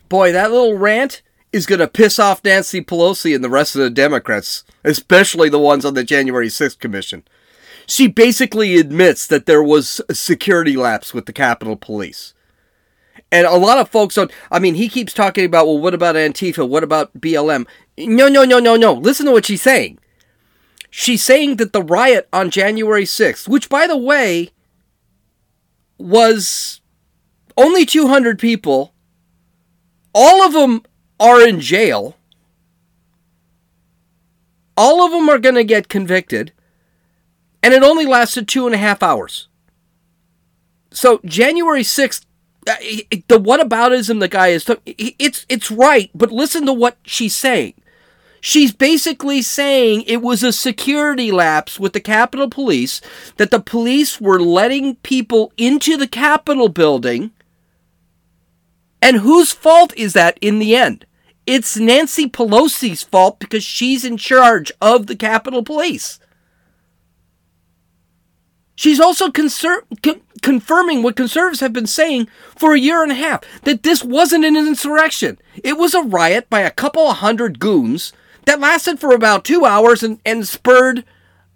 Boy, 0.09 0.31
that 0.31 0.51
little 0.51 0.75
rant 0.75 1.21
is 1.51 1.67
going 1.67 1.79
to 1.79 1.88
piss 1.88 2.17
off 2.17 2.43
Nancy 2.43 2.81
Pelosi 2.81 3.35
and 3.35 3.43
the 3.43 3.50
rest 3.50 3.75
of 3.75 3.81
the 3.81 3.91
Democrats, 3.91 4.63
especially 4.83 5.50
the 5.50 5.59
ones 5.59 5.85
on 5.85 5.93
the 5.93 6.03
January 6.03 6.47
6th 6.47 6.79
commission. 6.79 7.23
She 7.85 8.07
basically 8.07 8.77
admits 8.77 9.27
that 9.27 9.45
there 9.45 9.63
was 9.63 10.01
a 10.09 10.15
security 10.15 10.75
lapse 10.75 11.13
with 11.13 11.25
the 11.25 11.33
Capitol 11.33 11.75
Police. 11.75 12.33
And 13.31 13.47
a 13.47 13.55
lot 13.55 13.79
of 13.79 13.89
folks 13.89 14.15
don't, 14.15 14.31
I 14.51 14.59
mean, 14.59 14.75
he 14.75 14.87
keeps 14.87 15.13
talking 15.13 15.45
about, 15.45 15.65
well, 15.65 15.79
what 15.79 15.93
about 15.93 16.15
Antifa? 16.15 16.67
What 16.67 16.83
about 16.83 17.19
BLM? 17.19 17.67
No, 17.97 18.27
no, 18.27 18.43
no, 18.45 18.60
no, 18.60 18.75
no. 18.75 18.93
Listen 18.93 19.25
to 19.25 19.31
what 19.31 19.45
she's 19.45 19.62
saying. 19.62 19.99
She's 20.89 21.23
saying 21.23 21.55
that 21.55 21.73
the 21.73 21.81
riot 21.81 22.29
on 22.31 22.51
January 22.51 23.05
6th, 23.05 23.47
which, 23.47 23.69
by 23.69 23.88
the 23.88 23.97
way, 23.97 24.51
was 25.97 26.81
only 27.58 27.86
200 27.86 28.38
people, 28.38 28.93
all 30.13 30.43
of 30.43 30.53
them 30.53 30.84
are 31.19 31.41
in 31.41 31.60
jail. 31.60 32.15
All 34.77 35.03
of 35.03 35.12
them 35.12 35.29
are 35.29 35.39
going 35.39 35.55
to 35.55 35.63
get 35.63 35.89
convicted. 35.89 36.52
And 37.63 37.73
it 37.73 37.82
only 37.82 38.06
lasted 38.06 38.47
two 38.47 38.65
and 38.65 38.76
a 38.76 38.78
half 38.78 39.02
hours. 39.02 39.47
So 40.91 41.21
January 41.26 41.82
6th, 41.82 42.26
uh, 42.69 42.76
the 43.28 43.39
whataboutism 43.39 44.19
the 44.19 44.28
guy 44.28 44.49
is, 44.49 44.69
it's, 44.86 45.45
it's 45.49 45.71
right, 45.71 46.12
but 46.13 46.32
listen 46.32 46.65
to 46.65 46.73
what 46.73 46.97
she's 47.04 47.34
saying. 47.34 47.73
She's 48.41 48.73
basically 48.73 49.41
saying 49.41 50.02
it 50.02 50.21
was 50.21 50.43
a 50.43 50.52
security 50.52 51.32
lapse 51.32 51.80
with 51.80 51.93
the 51.93 52.02
Capitol 52.02 52.49
Police, 52.49 52.99
that 53.38 53.52
the 53.52 53.62
police 53.62 54.19
were 54.19 54.41
letting 54.41 54.95
people 54.97 55.54
into 55.56 55.95
the 55.95 56.08
Capitol 56.08 56.67
building. 56.67 57.32
And 59.02 59.17
whose 59.17 59.54
fault 59.54 59.93
is 59.95 60.12
that 60.12 60.38
in 60.41 60.60
the 60.60 60.76
end? 60.76 61.06
It's 61.45 61.78
Nancy 61.78 62.30
Pelosi's 62.30 63.04
fault 63.04 63.39
because 63.39 63.63
she's 63.63 64.04
in 64.04 64.17
charge 64.17 64.73
of 64.82 65.08
the 65.08 65.15
Capitol 65.15 65.63
Police. 65.63 66.19
She's 68.75 68.99
also 68.99 69.29
conser- 69.29 69.83
con- 70.01 70.21
confirming 70.41 71.03
what 71.03 71.15
conservatives 71.15 71.59
have 71.59 71.73
been 71.73 71.88
saying 71.88 72.27
for 72.55 72.73
a 72.73 72.79
year 72.79 73.03
and 73.03 73.12
a 73.12 73.15
half 73.15 73.41
that 73.63 73.83
this 73.83 74.03
wasn't 74.03 74.45
an 74.45 74.55
insurrection. 74.55 75.38
It 75.63 75.77
was 75.77 75.93
a 75.93 76.01
riot 76.01 76.49
by 76.49 76.62
a 76.62 76.71
couple 76.71 77.09
of 77.09 77.17
hundred 77.17 77.59
goons 77.59 78.13
that 78.45 78.59
lasted 78.59 78.99
for 78.99 79.13
about 79.13 79.45
two 79.45 79.65
hours 79.65 80.03
and, 80.03 80.19
and 80.25 80.47
spurred, 80.47 81.05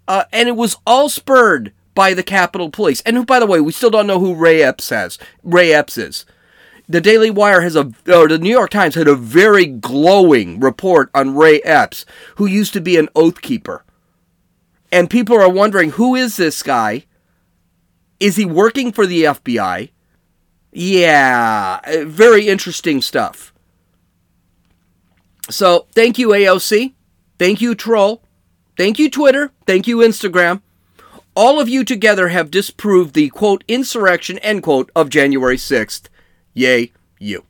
uh, 0.06 0.24
and 0.32 0.48
it 0.48 0.56
was 0.56 0.76
all 0.86 1.08
spurred 1.08 1.72
by 1.94 2.14
the 2.14 2.22
Capitol 2.22 2.70
Police. 2.70 3.00
And 3.02 3.16
who, 3.16 3.24
by 3.24 3.40
the 3.40 3.46
way, 3.46 3.60
we 3.60 3.72
still 3.72 3.90
don't 3.90 4.06
know 4.06 4.20
who 4.20 4.34
Ray 4.34 4.62
Epps 4.62 4.88
has. 4.90 5.18
Ray 5.42 5.72
Epps 5.72 5.98
is 5.98 6.24
the 6.88 7.00
Daily 7.00 7.30
Wire 7.30 7.60
has 7.60 7.76
a, 7.76 7.92
or 8.06 8.28
the 8.28 8.38
New 8.38 8.50
York 8.50 8.70
Times 8.70 8.94
had 8.94 9.08
a 9.08 9.14
very 9.14 9.66
glowing 9.66 10.58
report 10.60 11.10
on 11.14 11.36
Ray 11.36 11.60
Epps, 11.60 12.06
who 12.36 12.46
used 12.46 12.72
to 12.72 12.80
be 12.80 12.96
an 12.96 13.08
oath 13.14 13.42
keeper. 13.42 13.84
And 14.90 15.10
people 15.10 15.36
are 15.36 15.48
wondering 15.50 15.90
who 15.90 16.14
is 16.14 16.36
this 16.36 16.62
guy? 16.62 17.04
Is 18.20 18.36
he 18.36 18.44
working 18.44 18.92
for 18.92 19.06
the 19.06 19.24
FBI? 19.24 19.90
Yeah, 20.72 21.80
uh, 21.86 22.04
very 22.04 22.48
interesting 22.48 23.00
stuff. 23.00 23.52
So, 25.50 25.86
thank 25.94 26.18
you, 26.18 26.28
AOC. 26.28 26.94
Thank 27.38 27.60
you, 27.60 27.74
Troll. 27.74 28.22
Thank 28.76 28.98
you, 28.98 29.10
Twitter. 29.10 29.52
Thank 29.66 29.86
you, 29.86 29.98
Instagram. 29.98 30.60
All 31.34 31.60
of 31.60 31.68
you 31.68 31.84
together 31.84 32.28
have 32.28 32.50
disproved 32.50 33.14
the 33.14 33.28
quote 33.30 33.64
insurrection 33.68 34.38
end 34.38 34.62
quote 34.62 34.90
of 34.94 35.08
January 35.08 35.56
6th. 35.56 36.08
Yay, 36.52 36.92
you. 37.18 37.44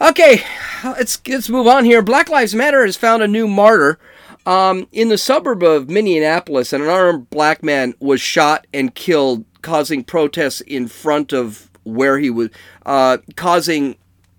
Okay, 0.00 0.42
let's 0.84 1.20
let's 1.26 1.48
move 1.48 1.66
on 1.66 1.84
here. 1.84 2.02
Black 2.02 2.28
Lives 2.28 2.54
Matter 2.54 2.84
has 2.84 2.96
found 2.96 3.22
a 3.22 3.28
new 3.28 3.48
martyr. 3.48 3.98
Um, 4.46 4.86
in 4.92 5.08
the 5.08 5.18
suburb 5.18 5.62
of 5.62 5.88
Minneapolis, 5.88 6.72
an 6.72 6.82
unarmed 6.82 7.30
black 7.30 7.62
man 7.62 7.94
was 7.98 8.20
shot 8.20 8.66
and 8.74 8.94
killed, 8.94 9.44
causing 9.62 10.04
protests 10.04 10.60
in 10.60 10.88
front 10.88 11.32
of 11.32 11.70
where 11.84 12.18
he 12.18 12.30
was, 12.30 12.50
uh, 12.84 13.18
causing 13.36 13.96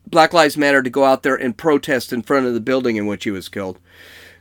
Black 0.08 0.34
Lives 0.34 0.58
Matter 0.58 0.84
to 0.84 0.90
go 0.90 1.04
out 1.04 1.24
there 1.24 1.36
and 1.36 1.58
protest 1.58 2.14
in 2.14 2.22
front 2.22 2.46
of 2.46 2.54
the 2.54 2.60
building 2.60 2.96
in 2.96 3.08
which 3.08 3.24
he 3.24 3.32
was 3.32 3.50
killed. 3.50 3.80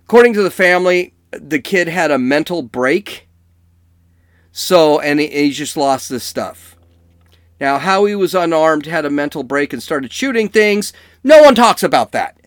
According 0.04 0.34
to 0.34 0.42
the 0.42 0.50
family, 0.50 1.14
the 1.30 1.58
kid 1.58 1.88
had 1.88 2.10
a 2.10 2.18
mental 2.18 2.62
break. 2.62 3.28
So, 4.52 5.00
and 5.00 5.18
he, 5.18 5.28
he 5.28 5.50
just 5.50 5.76
lost 5.76 6.10
this 6.10 6.24
stuff. 6.24 6.76
Now, 7.58 7.78
how 7.78 8.04
he 8.04 8.14
was 8.14 8.34
unarmed, 8.34 8.86
had 8.86 9.06
a 9.06 9.10
mental 9.10 9.42
break, 9.42 9.72
and 9.72 9.82
started 9.82 10.12
shooting 10.12 10.48
things, 10.48 10.92
no 11.22 11.42
one 11.42 11.54
talks 11.54 11.82
about 11.82 12.12
that. 12.12 12.38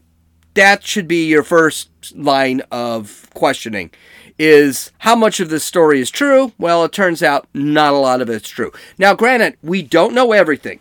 That 0.53 0.85
should 0.85 1.07
be 1.07 1.27
your 1.27 1.43
first 1.43 1.89
line 2.15 2.61
of 2.71 3.29
questioning. 3.33 3.91
Is 4.39 4.91
how 4.99 5.15
much 5.15 5.39
of 5.39 5.49
this 5.49 5.63
story 5.63 5.99
is 5.99 6.11
true? 6.11 6.53
Well, 6.59 6.83
it 6.83 6.91
turns 6.91 7.23
out 7.23 7.47
not 7.55 7.93
a 7.93 7.97
lot 7.97 8.21
of 8.21 8.29
it's 8.29 8.49
true. 8.49 8.71
Now, 8.99 9.15
granted, 9.15 9.57
we 9.63 9.81
don't 9.81 10.13
know 10.13 10.31
everything. 10.31 10.79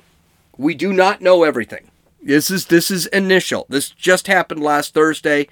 We 0.59 0.75
do 0.75 0.93
not 0.93 1.23
know 1.23 1.43
everything. 1.43 1.91
This 2.23 2.51
is 2.51 2.67
this 2.67 2.91
is 2.91 3.07
initial. 3.07 3.67
This 3.71 3.89
just 3.91 4.27
happened 4.27 4.62
last 4.62 4.93
Thursday. 4.93 5.49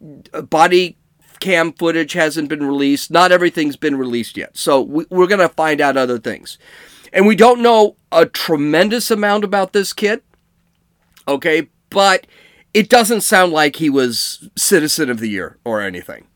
Body 0.00 0.96
cam 1.40 1.72
footage 1.72 2.12
hasn't 2.12 2.48
been 2.48 2.62
released. 2.62 3.10
Not 3.10 3.32
everything's 3.32 3.76
been 3.76 3.96
released 3.96 4.36
yet. 4.36 4.56
So 4.56 4.80
we, 4.80 5.04
are 5.04 5.26
going 5.26 5.38
to 5.38 5.48
find 5.48 5.80
out 5.80 5.96
other 5.96 6.18
things. 6.18 6.58
And 7.12 7.26
we 7.26 7.34
don't 7.34 7.60
know 7.60 7.96
a 8.12 8.26
tremendous 8.26 9.10
amount 9.10 9.42
about 9.42 9.72
this 9.72 9.92
kid. 9.92 10.22
Okay, 11.26 11.68
but 11.88 12.26
it 12.72 12.88
doesn't 12.88 13.22
sound 13.22 13.52
like 13.52 13.76
he 13.76 13.90
was 13.90 14.48
citizen 14.56 15.10
of 15.10 15.20
the 15.20 15.28
year 15.28 15.56
or 15.64 15.80
anything. 15.80 16.26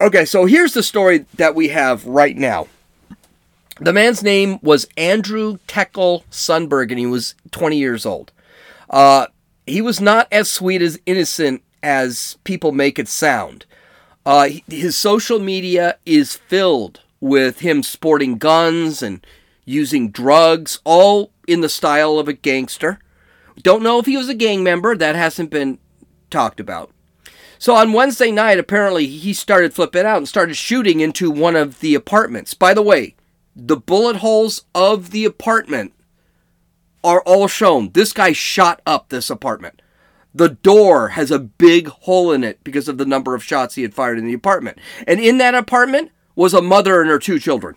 Okay, 0.00 0.24
so 0.24 0.46
here's 0.46 0.74
the 0.74 0.82
story 0.82 1.26
that 1.34 1.54
we 1.54 1.68
have 1.68 2.06
right 2.06 2.36
now. 2.36 2.68
The 3.80 3.92
man's 3.92 4.22
name 4.22 4.58
was 4.62 4.88
Andrew 4.96 5.58
Tekle 5.68 6.24
Sundberg, 6.30 6.90
and 6.90 6.98
he 6.98 7.06
was 7.06 7.34
20 7.50 7.76
years 7.76 8.06
old. 8.06 8.32
Uh, 8.90 9.26
he 9.66 9.80
was 9.80 10.00
not 10.00 10.26
as 10.32 10.50
sweet 10.50 10.82
as 10.82 10.98
innocent 11.06 11.62
as 11.82 12.38
people 12.44 12.72
make 12.72 12.98
it 12.98 13.08
sound. 13.08 13.66
Uh, 14.24 14.48
his 14.68 14.96
social 14.96 15.38
media 15.38 15.96
is 16.06 16.36
filled 16.36 17.00
with 17.20 17.60
him 17.60 17.82
sporting 17.82 18.38
guns 18.38 19.02
and 19.02 19.24
using 19.64 20.10
drugs, 20.10 20.80
all 20.84 21.30
in 21.46 21.60
the 21.60 21.68
style 21.68 22.18
of 22.18 22.28
a 22.28 22.32
gangster. 22.32 22.98
Don't 23.62 23.82
know 23.82 23.98
if 23.98 24.06
he 24.06 24.16
was 24.16 24.28
a 24.28 24.34
gang 24.34 24.62
member, 24.62 24.96
that 24.96 25.16
hasn't 25.16 25.50
been 25.50 25.78
talked 26.30 26.60
about. 26.60 26.90
So 27.58 27.74
on 27.74 27.92
Wednesday 27.92 28.30
night, 28.30 28.58
apparently 28.58 29.06
he 29.06 29.32
started 29.32 29.74
flipping 29.74 30.06
out 30.06 30.18
and 30.18 30.28
started 30.28 30.56
shooting 30.56 31.00
into 31.00 31.30
one 31.30 31.56
of 31.56 31.80
the 31.80 31.94
apartments. 31.94 32.54
By 32.54 32.72
the 32.72 32.82
way, 32.82 33.16
the 33.56 33.76
bullet 33.76 34.16
holes 34.16 34.64
of 34.74 35.10
the 35.10 35.24
apartment 35.24 35.92
are 37.02 37.20
all 37.22 37.48
shown. 37.48 37.90
This 37.92 38.12
guy 38.12 38.32
shot 38.32 38.80
up 38.86 39.08
this 39.08 39.30
apartment. 39.30 39.82
The 40.32 40.50
door 40.50 41.08
has 41.10 41.30
a 41.30 41.38
big 41.38 41.88
hole 41.88 42.30
in 42.30 42.44
it 42.44 42.62
because 42.62 42.86
of 42.86 42.98
the 42.98 43.06
number 43.06 43.34
of 43.34 43.42
shots 43.42 43.74
he 43.74 43.82
had 43.82 43.94
fired 43.94 44.18
in 44.18 44.26
the 44.26 44.34
apartment. 44.34 44.78
And 45.06 45.18
in 45.18 45.38
that 45.38 45.54
apartment 45.54 46.12
was 46.36 46.54
a 46.54 46.62
mother 46.62 47.00
and 47.00 47.10
her 47.10 47.18
two 47.18 47.40
children. 47.40 47.74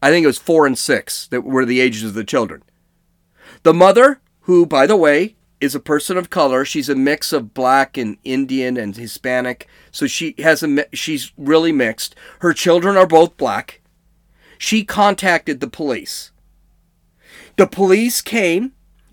I 0.00 0.10
think 0.10 0.22
it 0.22 0.28
was 0.28 0.38
four 0.38 0.66
and 0.66 0.78
six 0.78 1.26
that 1.28 1.42
were 1.42 1.64
the 1.64 1.80
ages 1.80 2.04
of 2.04 2.14
the 2.14 2.24
children. 2.24 2.62
The 3.62 3.74
mother, 3.74 4.20
who, 4.44 4.66
by 4.66 4.86
the 4.86 4.96
way, 4.96 5.36
is 5.60 5.74
a 5.74 5.80
person 5.80 6.16
of 6.16 6.30
color. 6.30 6.64
She's 6.64 6.88
a 6.88 6.94
mix 6.94 7.32
of 7.32 7.54
black 7.54 7.96
and 7.96 8.18
Indian 8.24 8.76
and 8.76 8.96
Hispanic. 8.96 9.66
So 9.90 10.06
she 10.06 10.34
has 10.38 10.62
a 10.62 10.86
she's 10.92 11.32
really 11.36 11.72
mixed. 11.72 12.14
Her 12.40 12.52
children 12.52 12.96
are 12.96 13.06
both 13.06 13.36
black. 13.36 13.80
She 14.58 14.84
contacted 14.84 15.60
the 15.60 15.68
police. 15.68 16.30
The 17.56 17.66
police 17.66 18.20
came 18.20 18.72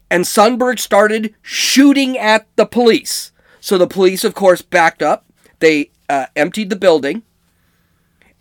and 0.09 0.25
Sundberg 0.25 0.79
started 0.79 1.33
shooting 1.41 2.17
at 2.17 2.47
the 2.55 2.65
police. 2.65 3.31
So 3.59 3.77
the 3.77 3.87
police 3.87 4.23
of 4.23 4.35
course 4.35 4.61
backed 4.61 5.01
up. 5.01 5.25
They 5.59 5.91
uh, 6.09 6.25
emptied 6.35 6.69
the 6.69 6.75
building. 6.75 7.23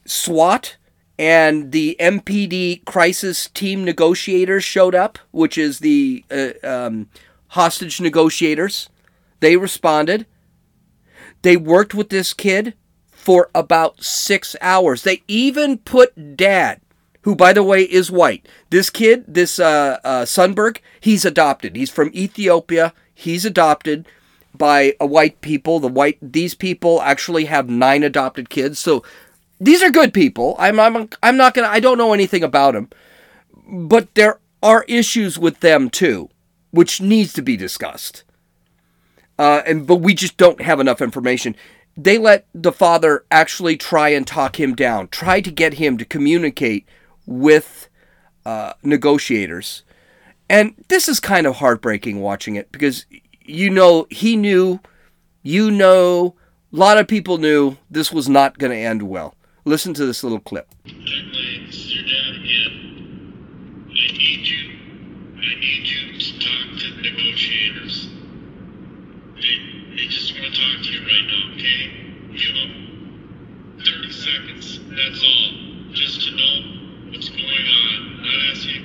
SWAT 0.06 0.76
and 1.20 1.70
the 1.70 1.98
MPD 2.00 2.82
crisis 2.86 3.48
team 3.48 3.84
negotiators 3.84 4.64
showed 4.64 4.94
up, 4.94 5.18
which 5.32 5.58
is 5.58 5.80
the 5.80 6.24
uh, 6.30 6.52
um, 6.64 7.10
hostage 7.48 8.00
negotiators. 8.00 8.88
They 9.40 9.58
responded. 9.58 10.24
They 11.42 11.58
worked 11.58 11.92
with 11.94 12.08
this 12.08 12.32
kid 12.32 12.72
for 13.10 13.50
about 13.54 14.02
six 14.02 14.56
hours. 14.62 15.02
They 15.02 15.22
even 15.28 15.76
put 15.76 16.38
dad, 16.38 16.80
who, 17.20 17.36
by 17.36 17.52
the 17.52 17.62
way, 17.62 17.82
is 17.82 18.10
white. 18.10 18.48
This 18.70 18.88
kid, 18.88 19.24
this 19.28 19.58
uh, 19.58 19.98
uh, 20.02 20.22
Sundberg, 20.22 20.78
he's 21.00 21.26
adopted. 21.26 21.76
He's 21.76 21.90
from 21.90 22.10
Ethiopia. 22.14 22.94
He's 23.12 23.44
adopted 23.44 24.08
by 24.54 24.94
a 24.98 25.04
white 25.04 25.42
people. 25.42 25.80
The 25.80 25.88
white 25.88 26.16
these 26.22 26.54
people 26.54 27.02
actually 27.02 27.44
have 27.44 27.68
nine 27.68 28.02
adopted 28.02 28.48
kids. 28.48 28.78
So 28.78 29.04
these 29.60 29.82
are 29.82 29.90
good 29.90 30.12
people. 30.12 30.56
I'm 30.58 30.80
I'm 30.80 31.08
I'm 31.22 31.36
not 31.36 31.54
gonna. 31.54 31.68
I 31.68 31.80
don't 31.80 31.98
know 31.98 32.12
anything 32.12 32.42
about 32.42 32.74
them, 32.74 32.88
but 33.68 34.14
there 34.14 34.40
are 34.62 34.84
issues 34.88 35.38
with 35.38 35.60
them 35.60 35.90
too 35.90 36.30
which 36.70 37.00
needs 37.00 37.32
to 37.34 37.42
be 37.42 37.56
discussed. 37.56 38.24
Uh, 39.38 39.62
and 39.66 39.86
but 39.86 39.96
we 39.96 40.14
just 40.14 40.36
don't 40.36 40.60
have 40.60 40.80
enough 40.80 41.00
information. 41.00 41.56
They 41.96 42.18
let 42.18 42.46
the 42.54 42.72
father 42.72 43.24
actually 43.30 43.76
try 43.76 44.10
and 44.10 44.26
talk 44.26 44.60
him 44.60 44.74
down, 44.74 45.08
try 45.08 45.40
to 45.40 45.50
get 45.50 45.74
him 45.74 45.98
to 45.98 46.04
communicate 46.04 46.86
with 47.26 47.88
uh, 48.46 48.74
negotiators. 48.82 49.82
And 50.48 50.74
this 50.88 51.08
is 51.08 51.20
kind 51.20 51.46
of 51.46 51.56
heartbreaking 51.56 52.20
watching 52.20 52.56
it 52.56 52.70
because 52.72 53.06
you 53.44 53.70
know 53.70 54.06
he 54.10 54.36
knew, 54.36 54.80
you 55.42 55.70
know, 55.70 56.34
a 56.72 56.76
lot 56.76 56.98
of 56.98 57.08
people 57.08 57.38
knew 57.38 57.76
this 57.90 58.12
was 58.12 58.28
not 58.28 58.58
going 58.58 58.72
to 58.72 58.76
end 58.76 59.02
well. 59.02 59.34
Listen 59.64 59.94
to 59.94 60.06
this 60.06 60.22
little 60.22 60.40
clip. 60.40 60.68
Again. 60.84 60.96
I 63.88 64.12
need 64.12 64.46
you. 64.46 64.70
I 65.36 65.54
need 65.60 65.86
you 65.86 66.18
to 66.18 66.38
talk 66.38 66.78
to 66.78 66.94
the 66.94 67.02
negotiators. 67.02 68.08
They, 69.36 70.06
just 70.08 70.32
want 70.32 70.54
to 70.54 70.60
talk 70.60 70.82
to 70.82 70.92
you 70.92 71.00
right 71.00 71.26
now, 71.26 71.54
okay? 71.54 71.80
Give 72.36 72.54
them 72.54 72.72
30 73.84 74.12
seconds. 74.12 74.80
That's 74.88 75.22
all. 75.22 75.92
Just 75.92 76.26
to 76.26 76.36
know 76.36 77.10
what's 77.12 77.28
going 77.28 77.44
on. 77.46 78.22
Not 78.22 78.50
asking 78.52 78.80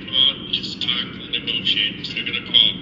just 0.56 0.80
talk 0.80 1.12
to 1.12 1.18
the 1.18 1.38
negotiators. 1.38 2.14
They're 2.14 2.24
going 2.24 2.44
to 2.44 2.50
call. 2.50 2.72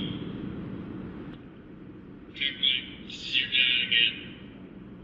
Okay, 2.30 2.50
Blake, 2.54 3.06
this 3.06 3.16
is 3.16 3.40
your 3.40 3.48
dad 3.50 3.78
again. 3.88 4.14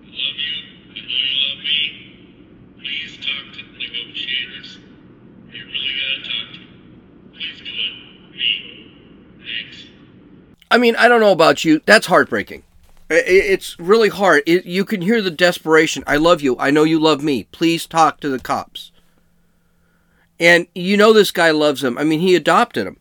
I 0.02 0.06
love 0.06 0.38
you. 0.38 0.56
I 0.90 0.98
know 1.02 1.18
you 1.26 1.34
love 1.48 1.58
me. 1.64 1.80
Please 2.78 3.16
talk 3.16 3.52
to 3.54 3.62
the 3.64 3.78
negotiators. 3.78 4.78
You 5.50 5.64
really 5.64 5.94
got 5.98 6.10
to 6.14 6.30
talk 6.30 6.46
to 6.52 6.58
them. 6.60 6.68
Please 7.32 7.58
do 7.58 7.64
it. 7.66 8.36
Me. 8.36 8.48
Thanks. 9.40 9.84
I 10.70 10.78
mean, 10.78 10.94
I 10.96 11.08
don't 11.08 11.20
know 11.20 11.32
about 11.32 11.64
you. 11.64 11.80
That's 11.84 12.06
heartbreaking. 12.06 12.62
It's 13.08 13.78
really 13.80 14.08
hard. 14.08 14.44
It, 14.46 14.66
you 14.66 14.84
can 14.84 15.02
hear 15.02 15.20
the 15.20 15.32
desperation. 15.32 16.04
I 16.06 16.16
love 16.16 16.42
you. 16.42 16.56
I 16.58 16.70
know 16.70 16.84
you 16.84 17.00
love 17.00 17.24
me. 17.24 17.44
Please 17.50 17.86
talk 17.86 18.20
to 18.20 18.28
the 18.28 18.38
cops. 18.38 18.92
And 20.38 20.68
you 20.74 20.96
know 20.96 21.12
this 21.12 21.32
guy 21.32 21.50
loves 21.50 21.82
him. 21.82 21.98
I 21.98 22.04
mean, 22.04 22.20
he 22.20 22.36
adopted 22.36 22.86
him. 22.86 22.98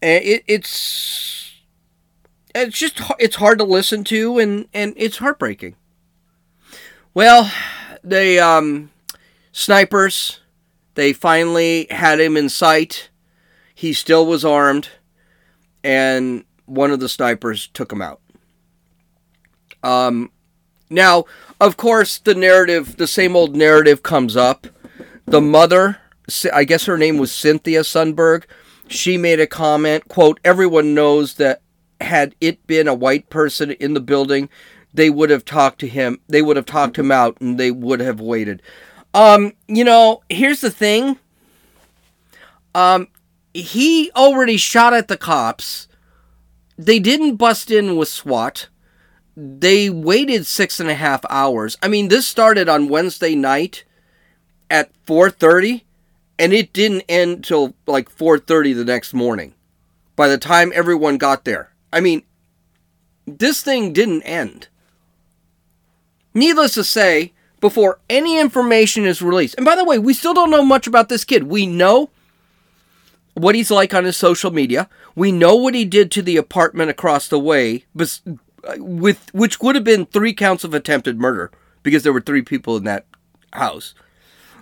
It, 0.00 0.44
it's 0.46 1.52
it's 2.54 2.78
just 2.78 3.00
it's 3.18 3.36
hard 3.36 3.58
to 3.58 3.64
listen 3.64 4.04
to, 4.04 4.38
and 4.38 4.68
and 4.72 4.94
it's 4.96 5.18
heartbreaking. 5.18 5.76
Well, 7.14 7.52
they 8.02 8.38
um, 8.38 8.90
snipers. 9.52 10.40
They 10.94 11.12
finally 11.12 11.86
had 11.90 12.20
him 12.20 12.36
in 12.36 12.48
sight. 12.48 13.10
He 13.74 13.92
still 13.92 14.26
was 14.26 14.44
armed 14.44 14.90
and 15.84 16.44
one 16.66 16.90
of 16.90 17.00
the 17.00 17.08
snipers 17.08 17.68
took 17.68 17.92
him 17.92 18.02
out. 18.02 18.20
Um, 19.82 20.30
now, 20.90 21.24
of 21.60 21.76
course, 21.76 22.18
the 22.18 22.34
narrative, 22.34 22.96
the 22.96 23.06
same 23.06 23.34
old 23.34 23.56
narrative 23.56 24.02
comes 24.02 24.36
up. 24.36 24.66
The 25.26 25.40
mother, 25.40 25.98
I 26.52 26.64
guess 26.64 26.84
her 26.86 26.98
name 26.98 27.18
was 27.18 27.32
Cynthia 27.32 27.80
Sundberg, 27.80 28.44
she 28.88 29.16
made 29.16 29.40
a 29.40 29.46
comment, 29.46 30.08
quote, 30.08 30.40
everyone 30.44 30.94
knows 30.94 31.34
that 31.34 31.62
had 32.00 32.34
it 32.40 32.66
been 32.66 32.88
a 32.88 32.94
white 32.94 33.30
person 33.30 33.70
in 33.72 33.94
the 33.94 34.00
building, 34.00 34.48
they 34.92 35.08
would 35.08 35.30
have 35.30 35.44
talked 35.44 35.78
to 35.80 35.88
him, 35.88 36.20
they 36.28 36.42
would 36.42 36.56
have 36.56 36.66
talked 36.66 36.98
him 36.98 37.10
out 37.10 37.40
and 37.40 37.58
they 37.58 37.70
would 37.70 38.00
have 38.00 38.20
waited. 38.20 38.60
Um, 39.14 39.52
you 39.68 39.84
know, 39.84 40.22
here's 40.28 40.60
the 40.60 40.70
thing. 40.70 41.18
Um, 42.74 43.08
he 43.54 44.10
already 44.16 44.56
shot 44.56 44.94
at 44.94 45.08
the 45.08 45.16
cops. 45.16 45.88
They 46.78 46.98
didn't 46.98 47.36
bust 47.36 47.70
in 47.70 47.96
with 47.96 48.08
SWAT. 48.08 48.68
They 49.36 49.88
waited 49.88 50.46
six 50.46 50.80
and 50.80 50.90
a 50.90 50.94
half 50.94 51.24
hours. 51.30 51.76
I 51.82 51.88
mean, 51.88 52.08
this 52.08 52.26
started 52.26 52.68
on 52.68 52.88
Wednesday 52.88 53.34
night 53.34 53.84
at 54.70 54.90
4:30, 55.06 55.84
and 56.38 56.52
it 56.52 56.72
didn't 56.72 57.04
end 57.08 57.44
till 57.44 57.74
like 57.86 58.10
4:30 58.10 58.72
the 58.72 58.84
next 58.84 59.14
morning. 59.14 59.54
By 60.16 60.28
the 60.28 60.38
time 60.38 60.72
everyone 60.74 61.16
got 61.16 61.44
there, 61.44 61.72
I 61.92 62.00
mean, 62.00 62.22
this 63.26 63.62
thing 63.62 63.92
didn't 63.92 64.22
end. 64.22 64.68
Needless 66.34 66.74
to 66.74 66.84
say, 66.84 67.32
before 67.60 68.00
any 68.10 68.38
information 68.38 69.04
is 69.04 69.22
released, 69.22 69.54
and 69.56 69.64
by 69.64 69.76
the 69.76 69.84
way, 69.84 69.98
we 69.98 70.14
still 70.14 70.34
don't 70.34 70.50
know 70.50 70.64
much 70.64 70.86
about 70.86 71.08
this 71.08 71.24
kid. 71.24 71.44
We 71.44 71.66
know 71.66 72.10
what 73.34 73.54
he's 73.54 73.70
like 73.70 73.94
on 73.94 74.04
his 74.04 74.16
social 74.16 74.50
media. 74.50 74.88
We 75.14 75.32
know 75.32 75.56
what 75.56 75.74
he 75.74 75.84
did 75.84 76.10
to 76.12 76.22
the 76.22 76.36
apartment 76.36 76.90
across 76.90 77.28
the 77.28 77.38
way, 77.38 77.84
with 77.94 79.30
which 79.32 79.60
would 79.60 79.74
have 79.74 79.84
been 79.84 80.06
three 80.06 80.34
counts 80.34 80.64
of 80.64 80.74
attempted 80.74 81.18
murder 81.18 81.50
because 81.82 82.02
there 82.02 82.12
were 82.12 82.20
three 82.20 82.42
people 82.42 82.76
in 82.76 82.84
that 82.84 83.06
house. 83.52 83.94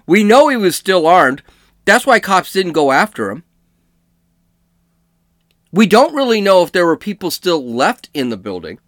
We 0.06 0.24
know 0.24 0.48
he 0.48 0.56
was 0.56 0.76
still 0.76 1.06
armed. 1.06 1.42
That's 1.84 2.06
why 2.06 2.20
cops 2.20 2.52
didn't 2.52 2.72
go 2.72 2.92
after 2.92 3.30
him. 3.30 3.44
We 5.72 5.86
don't 5.86 6.14
really 6.14 6.40
know 6.40 6.62
if 6.62 6.72
there 6.72 6.86
were 6.86 6.96
people 6.96 7.30
still 7.30 7.64
left 7.64 8.10
in 8.12 8.30
the 8.30 8.36
building. 8.36 8.80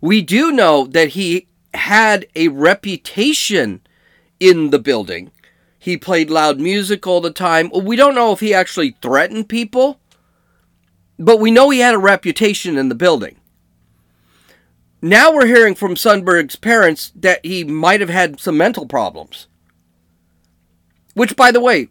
We 0.00 0.22
do 0.22 0.52
know 0.52 0.86
that 0.86 1.10
he 1.10 1.48
had 1.74 2.26
a 2.36 2.48
reputation 2.48 3.80
in 4.38 4.70
the 4.70 4.78
building 4.78 5.32
he 5.86 5.96
played 5.96 6.30
loud 6.30 6.58
music 6.60 7.06
all 7.06 7.20
the 7.20 7.30
time. 7.30 7.70
We 7.72 7.94
don't 7.94 8.16
know 8.16 8.32
if 8.32 8.40
he 8.40 8.52
actually 8.52 8.96
threatened 9.00 9.48
people. 9.48 10.00
but 11.18 11.40
we 11.40 11.50
know 11.50 11.70
he 11.70 11.78
had 11.78 11.94
a 11.94 11.98
reputation 11.98 12.76
in 12.76 12.88
the 12.88 12.94
building. 12.94 13.36
Now 15.00 15.32
we're 15.32 15.46
hearing 15.46 15.74
from 15.74 15.94
Sundberg's 15.94 16.56
parents 16.56 17.12
that 17.14 17.44
he 17.44 17.64
might 17.64 18.00
have 18.00 18.10
had 18.10 18.40
some 18.40 18.56
mental 18.58 18.86
problems. 18.86 19.46
Which, 21.14 21.36
by 21.36 21.52
the 21.52 21.60
way, 21.60 21.88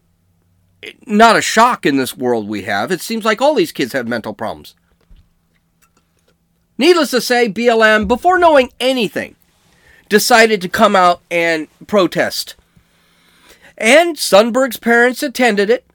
not 1.07 1.37
a 1.37 1.41
shock 1.41 1.85
in 1.85 1.97
this 1.97 2.15
world 2.15 2.47
we 2.47 2.63
have. 2.63 2.91
It 2.91 3.01
seems 3.01 3.25
like 3.25 3.41
all 3.41 3.55
these 3.55 3.71
kids 3.71 3.93
have 3.93 4.07
mental 4.07 4.33
problems. 4.33 4.75
Needless 6.77 7.11
to 7.11 7.21
say, 7.21 7.49
BLM, 7.49 8.07
before 8.07 8.37
knowing 8.37 8.71
anything, 8.79 9.35
decided 10.09 10.61
to 10.61 10.69
come 10.69 10.95
out 10.95 11.21
and 11.31 11.67
protest. 11.87 12.55
And 13.77 14.15
Sundberg's 14.15 14.77
parents 14.77 15.21
attended 15.21 15.69
it, 15.69 15.85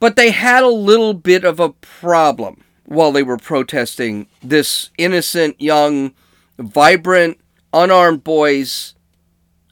but 0.00 0.16
they 0.16 0.30
had 0.30 0.62
a 0.62 0.68
little 0.68 1.14
bit 1.14 1.44
of 1.44 1.60
a 1.60 1.70
problem 1.70 2.64
while 2.84 3.12
they 3.12 3.22
were 3.22 3.36
protesting 3.36 4.26
this 4.42 4.90
innocent, 4.98 5.60
young, 5.60 6.12
vibrant, 6.58 7.38
unarmed 7.72 8.24
boy's 8.24 8.94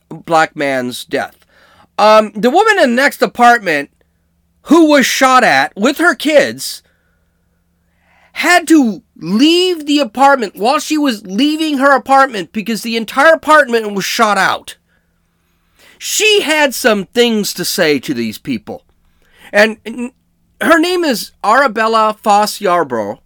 black 0.09 0.57
man's 0.57 1.05
death. 1.05 1.45
Um, 1.99 2.33
the 2.33 2.51
woman 2.51 2.79
in 2.79 2.91
the 2.91 3.03
next 3.03 3.23
apartment 3.23 3.91
who 4.63 4.91
was 4.91 5.07
shot 5.07 5.45
at 5.45 5.75
with 5.77 5.99
her 5.99 6.15
kids 6.15 6.83
had 8.33 8.67
to 8.69 9.03
leave 9.17 9.87
the 9.87 9.99
apartment 9.99 10.57
while 10.57 10.79
she 10.79 10.97
was 10.97 11.25
leaving 11.27 11.79
her 11.79 11.95
apartment 11.95 12.53
because 12.53 12.83
the 12.83 12.97
entire 12.97 13.35
apartment 13.35 13.95
was 13.95 14.05
shot 14.05 14.39
out. 14.39 14.77
She 16.05 16.41
had 16.41 16.75
some 16.75 17.07
things 17.07 17.55
to 17.55 17.65
say 17.65 18.01
to 18.01 18.13
these 18.13 18.37
people. 18.37 18.85
And 19.53 19.79
her 20.61 20.81
name 20.81 21.05
is 21.05 21.31
Arabella 21.45 22.19
Foss 22.21 22.59
Yarbrough. 22.59 23.21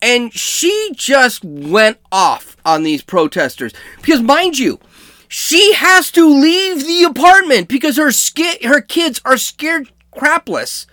And 0.00 0.32
she 0.32 0.92
just 0.94 1.44
went 1.44 1.98
off 2.10 2.56
on 2.64 2.84
these 2.84 3.02
protesters. 3.02 3.74
Because, 3.98 4.22
mind 4.22 4.58
you, 4.58 4.80
she 5.28 5.74
has 5.74 6.10
to 6.12 6.26
leave 6.26 6.86
the 6.86 7.04
apartment 7.04 7.68
because 7.68 7.98
her 7.98 8.12
ski- 8.12 8.66
her 8.66 8.80
kids 8.80 9.20
are 9.22 9.36
scared 9.36 9.92
crapless. 10.16 10.86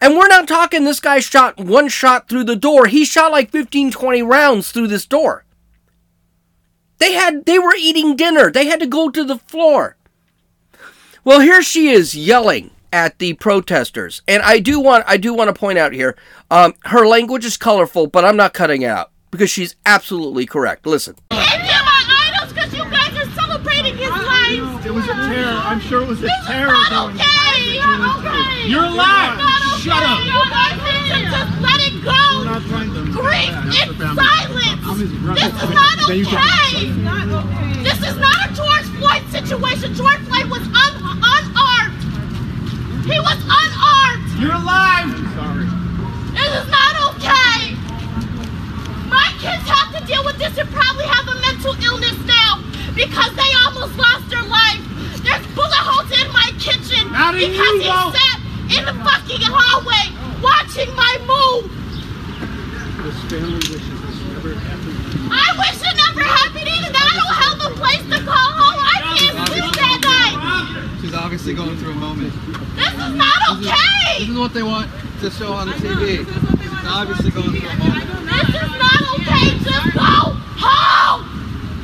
And 0.00 0.16
we're 0.16 0.26
not 0.26 0.48
talking 0.48 0.84
this 0.84 1.00
guy 1.00 1.18
shot 1.18 1.58
one 1.58 1.88
shot 1.88 2.30
through 2.30 2.44
the 2.44 2.56
door. 2.56 2.86
He 2.86 3.04
shot 3.04 3.30
like 3.30 3.50
15, 3.50 3.90
20 3.90 4.22
rounds 4.22 4.72
through 4.72 4.86
this 4.86 5.04
door. 5.04 5.44
They 6.98 7.12
had 7.12 7.44
they 7.44 7.58
were 7.58 7.74
eating 7.78 8.16
dinner. 8.16 8.50
They 8.50 8.66
had 8.66 8.80
to 8.80 8.86
go 8.86 9.10
to 9.10 9.24
the 9.24 9.38
floor. 9.38 9.96
Well, 11.24 11.40
here 11.40 11.62
she 11.62 11.88
is 11.88 12.14
yelling 12.14 12.70
at 12.92 13.18
the 13.18 13.34
protesters. 13.34 14.22
And 14.28 14.42
I 14.42 14.58
do 14.60 14.80
want 14.80 15.04
I 15.06 15.16
do 15.16 15.34
want 15.34 15.48
to 15.48 15.58
point 15.58 15.78
out 15.78 15.92
here, 15.92 16.16
um, 16.50 16.74
her 16.84 17.06
language 17.06 17.44
is 17.44 17.56
colorful, 17.56 18.06
but 18.06 18.24
I'm 18.24 18.36
not 18.36 18.54
cutting 18.54 18.82
it 18.82 18.86
out 18.90 19.10
because 19.30 19.50
she's 19.50 19.74
absolutely 19.84 20.46
correct. 20.46 20.86
Listen. 20.86 21.16
And 21.32 21.40
you're 21.66 21.84
my 21.84 22.30
idols 22.34 22.52
because 22.52 22.72
you 22.72 22.84
guys 22.84 23.16
are 23.18 23.30
celebrating 23.32 23.96
his 23.96 24.08
life. 24.10 24.86
It 24.86 24.94
was 24.94 25.04
a 25.04 25.14
terror. 25.14 25.60
I'm 25.66 25.80
sure 25.80 26.02
it 26.02 26.08
was 26.08 26.18
a 26.20 26.22
This 26.22 26.32
is 26.40 26.46
terror. 26.46 26.68
not 26.68 26.90
going- 26.90 27.16
okay. 27.16 27.78
Not 27.78 28.24
okay. 28.24 28.68
You're 28.68 28.82
lying. 28.88 29.38
Not 29.38 29.62
okay. 29.80 29.90
Up. 29.90 30.24
You 30.24 30.42
guys 30.50 30.76
need 30.82 31.14
to 31.14 31.30
just 31.30 31.60
let 31.60 31.78
it 31.85 31.85
Grief 32.56 33.52
Yeah, 33.52 33.84
in 33.84 33.98
that's 34.00 34.16
the 34.16 34.16
silence. 34.16 34.80
I'm 34.88 34.96
his 34.96 35.12
brother. 35.20 35.36
This 35.36 35.52
is 35.60 35.68
not 35.76 35.92
you 36.08 36.24
okay. 36.24 36.88
This 37.84 38.00
is 38.00 38.16
not 38.16 38.48
a 38.48 38.54
George 38.56 38.88
Floyd 38.96 39.24
situation. 39.28 39.92
George 39.92 40.24
Floyd 40.24 40.48
was 40.48 40.64
un- 40.64 41.04
unarmed. 41.20 42.00
He 43.04 43.12
was 43.20 43.36
unarmed. 43.44 44.24
You're 44.40 44.56
alive. 44.56 45.12
Sorry. 45.36 45.68
This 46.32 46.48
is 46.56 46.68
not 46.72 46.94
okay. 47.12 47.76
My 49.12 49.28
kids 49.36 49.68
have 49.68 49.92
to 49.92 50.00
deal 50.08 50.24
with 50.24 50.38
this 50.40 50.56
and 50.56 50.64
probably 50.72 51.04
have 51.12 51.28
a 51.28 51.36
mental 51.44 51.76
illness 51.84 52.16
now 52.24 52.64
because 52.96 53.36
they 53.36 53.50
almost 53.68 54.00
lost 54.00 54.32
their 54.32 54.40
life. 54.48 54.80
There's 55.20 55.44
bullet 55.52 55.84
holes 55.84 56.08
in 56.08 56.32
my 56.32 56.48
kitchen 56.56 57.04
How 57.12 57.32
do 57.32 57.38
you 57.38 57.52
because 57.52 57.84
he 57.84 57.88
know? 57.92 58.16
sat 58.16 58.40
in 58.80 58.82
the 58.88 58.96
fucking 59.04 59.44
hallway 59.44 60.08
watching 60.40 60.88
my 60.96 61.12
move. 61.28 61.84
This 63.06 63.15
family 63.26 63.54
wishes 63.54 63.82
this 64.06 64.18
never 64.30 64.54
happened. 64.54 64.94
I 65.34 65.50
wish 65.58 65.82
it 65.82 65.96
never 65.98 66.22
happened 66.22 66.68
either. 66.70 66.94
I 66.94 67.10
don't 67.18 67.34
have 67.42 67.58
a 67.58 67.70
place 67.74 68.04
to 68.06 68.18
call 68.22 68.50
home. 68.54 68.78
I 68.78 69.18
can't 69.18 69.34
sleep 69.50 69.66
that 69.82 69.98
night. 70.06 71.00
She's 71.00 71.14
obviously 71.14 71.54
going 71.54 71.76
through 71.78 71.92
a 71.92 71.94
moment. 71.98 72.32
This 72.78 72.94
is 72.94 73.14
not 73.18 73.40
okay. 73.58 73.66
This 73.66 74.30
okay. 74.30 74.30
is 74.30 74.38
what 74.38 74.54
they 74.54 74.62
want 74.62 74.90
to 75.20 75.30
show 75.30 75.52
on 75.52 75.66
the 75.66 75.74
TV. 75.74 76.22
She's 76.22 76.86
obviously 76.86 77.30
going 77.34 77.50
through 77.50 77.66
a 77.66 77.76
moment. 77.82 78.06
This 78.30 78.48
is 78.62 78.72
not 78.78 79.02
okay. 79.18 79.58
Just 79.58 79.90
go 79.90 80.38
home. 80.62 81.26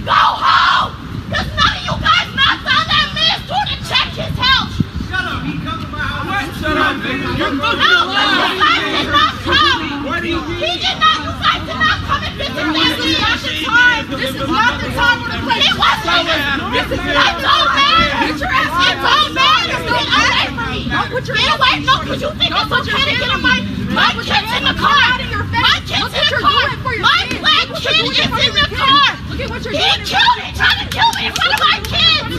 Go 0.07 0.23
home. 0.47 0.95
Because 1.27 1.51
none 1.59 1.75
of 1.75 1.83
you 1.83 1.95
guys 1.99 2.29
knocked 2.39 2.71
on 2.71 2.85
that 2.87 3.09
man's 3.19 3.43
door 3.51 3.65
to 3.67 3.77
check 3.91 4.15
his 4.15 4.35
health. 4.39 4.71
Shut 5.11 5.27
up. 5.27 5.43
He 5.43 5.59
comes 5.59 5.83
to 5.83 5.91
my 5.91 6.07
house. 6.07 6.55
Shut 6.63 6.79
up. 6.79 7.03
You're 7.03 7.51
No, 7.51 7.75
you 7.75 8.63
guys 8.63 8.87
did 8.95 9.11
not 9.11 9.35
come. 9.43 9.83
He 10.23 10.39
did 10.79 10.99
not. 11.03 11.19
You 11.23 11.35
guys 11.43 11.67
did 11.67 11.79
not 11.79 11.99
come 12.07 12.23
and 12.23 12.35
visit 12.37 12.39
me. 12.39 12.42
This 12.53 13.01
is 13.01 13.17
not 13.17 13.41
the 13.41 13.55
time. 13.65 14.05
This 14.13 14.35
is 14.35 14.49
not 14.49 14.81
the 14.81 14.89
time 14.93 15.19
or 15.25 15.29
the 15.33 15.41
place. 15.41 15.65
It 15.65 15.77
wasn't. 15.81 16.29
This 16.73 16.89
is 16.93 17.01
not 17.01 17.33
don't 17.41 17.71
matter. 17.73 18.29
It 18.29 18.41
don't 18.43 19.33
matter. 19.33 19.73
Get 19.73 20.13
away 20.13 20.47
from 20.53 20.69
me. 20.69 20.89
Get 20.89 21.49
away. 21.57 21.75
No, 21.81 21.95
because 22.05 22.21
you 22.21 22.31
think 22.37 22.53
it's 22.53 22.73
okay 22.73 23.05
to 23.09 23.15
get 23.17 23.33
in 23.33 23.41
my 23.41 23.57
my 23.93 24.13
kid's 24.25 24.53
in 24.57 24.65
the 24.65 24.73
car. 24.77 25.21
My 25.53 25.81
kid's 25.85 26.13
in 26.13 26.29
the 26.29 26.41
car. 26.41 26.65
My 27.01 27.25
black 27.41 27.69
kid 27.81 28.05
is 28.05 28.21
in 28.21 28.53
the 28.53 28.69
car. 28.73 29.17
Look 29.29 29.41
at 29.41 29.51
what 29.51 29.65
you're 29.65 29.73
He 29.73 29.89
killed. 30.05 30.39
He 30.45 30.53
tried 30.57 30.79
to 30.81 30.89
kill 30.89 31.13
me 31.17 31.27
in 31.27 31.33
front 31.33 31.53
of 31.53 31.61
my 31.61 31.77
kids. 31.89 32.37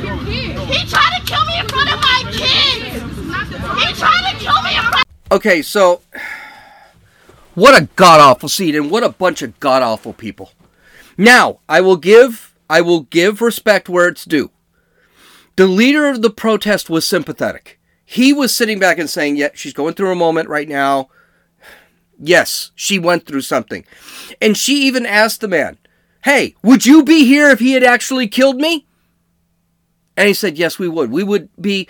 He 0.70 0.80
tried 0.90 1.14
to 1.14 1.22
kill 1.26 1.46
me 1.46 1.60
in 1.60 1.68
front 1.68 1.94
of 1.94 2.00
my 2.02 2.22
kids. 2.30 3.02
He 3.82 3.94
tried 3.94 4.32
to 4.32 4.38
kill 4.40 4.62
me 4.64 4.78
in 4.78 4.84
front. 4.84 5.06
Okay, 5.32 5.62
so 5.62 6.02
what 7.56 7.80
a 7.80 7.88
god 7.96 8.20
awful 8.20 8.50
scene 8.50 8.76
and 8.76 8.90
what 8.90 9.04
a 9.04 9.10
bunch 9.10 9.42
of 9.42 9.60
god 9.60 9.82
awful 9.82 10.14
people. 10.14 10.52
Now, 11.18 11.60
I 11.70 11.82
will 11.82 11.98
give 11.98 12.56
I 12.70 12.82
will 12.82 13.02
give 13.02 13.42
respect 13.42 13.90
where 13.90 14.08
it's 14.08 14.26
due. 14.26 14.52
The 15.56 15.68
leader 15.68 16.08
of 16.08 16.22
the 16.22 16.32
protest 16.32 16.90
was 16.90 17.06
sympathetic. 17.06 17.80
He 18.06 18.34
was 18.34 18.54
sitting 18.54 18.80
back 18.80 18.98
and 18.98 19.10
saying, 19.10 19.38
"Yeah, 19.38 19.50
she's 19.54 19.74
going 19.74 19.94
through 19.94 20.12
a 20.12 20.16
moment 20.16 20.50
right 20.50 20.68
now. 20.68 21.10
Yes, 22.20 22.72
she 22.76 23.00
went 23.00 23.26
through 23.26 23.42
something." 23.42 23.86
And 24.42 24.58
she 24.58 24.86
even 24.88 25.06
asked 25.06 25.42
the 25.42 25.48
man, 25.48 25.78
"Hey, 26.24 26.56
would 26.64 26.86
you 26.86 27.04
be 27.04 27.26
here 27.26 27.50
if 27.50 27.60
he 27.60 27.74
had 27.74 27.84
actually 27.84 28.28
killed 28.28 28.58
me?" 28.58 28.88
And 30.16 30.28
he 30.28 30.34
said, 30.34 30.58
Yes, 30.58 30.78
we 30.78 30.88
would. 30.88 31.12
We 31.12 31.24
would 31.24 31.50
be. 31.60 31.88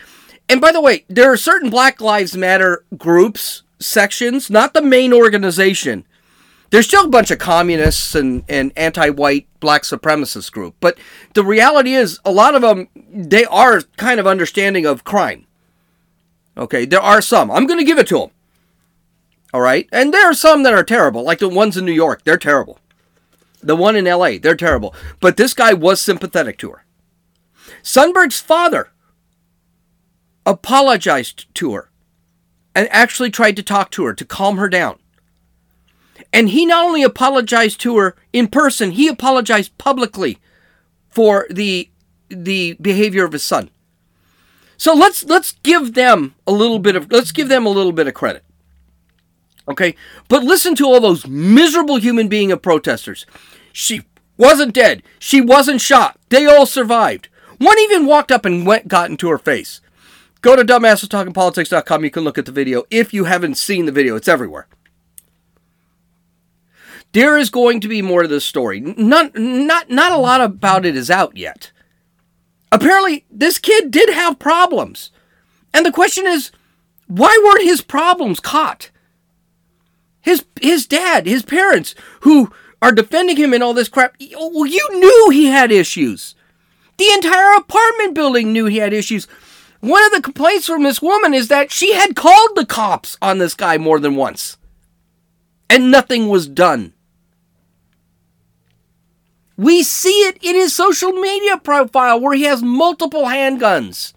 And 0.50 0.62
by 0.62 0.72
the 0.72 0.82
way, 0.82 1.06
there 1.08 1.32
are 1.32 1.38
certain 1.38 1.70
Black 1.70 2.02
Lives 2.02 2.36
Matter 2.36 2.86
groups, 2.98 3.63
sections, 3.84 4.50
not 4.50 4.74
the 4.74 4.82
main 4.82 5.14
organization. 5.14 6.06
There's 6.70 6.88
still 6.88 7.06
a 7.06 7.10
bunch 7.10 7.30
of 7.30 7.38
communists 7.38 8.16
and, 8.16 8.44
and 8.50 8.72
anti 8.76 9.10
white 9.10 9.48
black 9.60 9.84
supremacist 9.84 10.52
group. 10.52 10.76
But 10.80 10.98
the 11.36 11.44
reality 11.44 11.94
is, 11.94 12.20
a 12.26 12.32
lot 12.32 12.56
of 12.56 12.64
them, 12.64 12.88
they 12.96 13.46
are 13.46 13.82
kind 13.98 14.20
of 14.20 14.26
understanding 14.26 14.86
of 14.86 15.04
crime. 15.04 15.46
Okay, 16.58 16.86
there 16.86 17.02
are 17.02 17.22
some. 17.22 17.52
I'm 17.52 17.68
going 17.68 17.80
to 17.80 17.86
give 17.86 18.00
it 18.00 18.08
to 18.08 18.20
them. 18.20 18.30
All 19.54 19.62
right? 19.62 19.88
And 19.92 20.12
there 20.14 20.26
are 20.26 20.34
some 20.34 20.64
that 20.64 20.74
are 20.74 20.84
terrible, 20.84 21.24
like 21.24 21.40
the 21.40 21.48
ones 21.48 21.78
in 21.78 21.86
New 21.86 21.92
York. 21.92 22.24
They're 22.24 22.38
terrible. 22.38 22.80
The 23.62 23.76
one 23.76 23.96
in 23.96 24.06
LA, 24.06 24.38
they're 24.42 24.56
terrible. 24.56 24.96
But 25.20 25.38
this 25.38 25.54
guy 25.54 25.74
was 25.74 26.02
sympathetic 26.02 26.58
to 26.60 26.72
her. 26.72 26.86
Sundberg's 27.84 28.40
father 28.40 28.90
apologized 30.46 31.54
to 31.56 31.74
her 31.74 31.90
and 32.76 32.88
actually 32.92 33.30
tried 33.30 33.56
to 33.56 33.64
talk 33.64 33.92
to 33.92 34.06
her 34.06 34.14
to 34.14 34.26
calm 34.26 34.58
her 34.58 34.70
down. 34.70 34.98
And 36.32 36.50
he 36.50 36.66
not 36.66 36.86
only 36.86 37.04
apologized 37.04 37.80
to 37.82 37.98
her 37.98 38.16
in 38.32 38.48
person, 38.48 38.92
he 38.92 39.08
apologized 39.08 39.78
publicly 39.78 40.40
for 41.10 41.46
the 41.50 41.90
the 42.30 42.74
behavior 42.82 43.24
of 43.24 43.34
his 43.34 43.44
son. 43.44 43.70
So 44.78 44.94
let's 44.94 45.24
let's 45.24 45.54
give 45.64 45.94
them 45.94 46.36
a 46.48 46.52
little 46.52 46.80
bit 46.80 46.96
of 46.96 47.12
let's 47.12 47.32
give 47.32 47.50
them 47.50 47.66
a 47.66 47.70
little 47.70 47.92
bit 47.92 48.08
of 48.08 48.14
credit. 48.14 48.44
Okay? 49.68 49.96
But 50.28 50.44
listen 50.44 50.76
to 50.76 50.86
all 50.86 51.00
those 51.00 51.28
miserable 51.28 51.98
human 51.98 52.28
being 52.28 52.52
of 52.52 52.62
protesters. 52.62 53.26
She 53.72 54.02
wasn't 54.38 54.74
dead. 54.74 55.04
She 55.20 55.40
wasn't 55.40 55.82
shot. 55.82 56.20
They 56.30 56.46
all 56.46 56.66
survived. 56.66 57.30
One 57.60 57.80
even 57.80 58.06
walked 58.06 58.32
up 58.32 58.46
and 58.46 58.66
went 58.66 58.88
got 58.88 59.10
into 59.10 59.30
her 59.30 59.38
face. 59.38 59.80
Go 60.44 60.58
to 60.58 60.64
dumbassestalkingpolitics.com. 60.64 62.04
You 62.04 62.12
can 62.12 62.24
look 62.26 62.38
at 62.38 62.46
the 62.46 62.52
video 62.52 62.84
if 62.92 63.14
you 63.14 63.24
haven't 63.24 63.56
seen 63.56 63.86
the 63.86 63.94
video. 63.94 64.18
It's 64.18 64.28
everywhere. 64.28 64.68
There 67.14 67.38
is 67.38 67.50
going 67.50 67.80
to 67.80 67.88
be 67.88 68.02
more 68.02 68.24
to 68.24 68.28
this 68.28 68.44
story. 68.44 68.82
Not, 68.82 69.38
not, 69.38 69.90
not 69.90 70.12
a 70.12 70.18
lot 70.18 70.42
about 70.42 70.86
it 70.86 70.98
is 70.98 71.10
out 71.10 71.38
yet. 71.38 71.72
Apparently, 72.74 73.24
this 73.32 73.58
kid 73.58 73.90
did 73.90 74.10
have 74.10 74.38
problems. 74.38 75.12
And 75.74 75.86
the 75.86 75.92
question 75.94 76.28
is, 76.28 76.52
why 77.08 77.40
weren't 77.46 77.64
his 77.64 77.82
problems 77.82 78.42
caught? 78.42 78.90
His 80.22 80.44
his 80.62 80.88
dad, 80.88 81.26
his 81.26 81.44
parents, 81.44 81.96
who 82.22 82.52
are 82.82 82.92
defending 82.92 83.38
him 83.38 83.54
and 83.54 83.62
all 83.64 83.74
this 83.74 83.90
crap. 83.90 84.16
Well, 84.36 84.66
you 84.66 84.88
knew 84.92 85.30
he 85.32 85.48
had 85.48 85.72
issues. 85.72 86.36
The 86.98 87.12
entire 87.14 87.58
apartment 87.58 88.14
building 88.14 88.54
knew 88.54 88.66
he 88.66 88.78
had 88.78 88.94
issues. 88.94 89.28
One 89.84 90.06
of 90.06 90.14
the 90.14 90.22
complaints 90.22 90.66
from 90.66 90.84
this 90.84 91.02
woman 91.02 91.34
is 91.34 91.50
that 91.50 91.70
she 91.70 91.92
had 91.92 92.16
called 92.16 92.52
the 92.56 92.66
cops 92.66 93.18
on 93.22 93.38
this 93.38 93.54
guy 93.54 93.78
more 93.78 94.00
than 94.00 94.16
once. 94.16 94.56
And 95.70 95.92
nothing 95.92 96.30
was 96.30 96.48
done. 96.48 96.94
We 99.58 99.84
see 99.84 100.22
it 100.22 100.38
in 100.42 100.56
his 100.56 100.74
social 100.74 101.12
media 101.12 101.58
profile 101.58 102.18
where 102.18 102.34
he 102.34 102.44
has 102.44 102.64
multiple 102.64 103.24
handguns. 103.24 104.14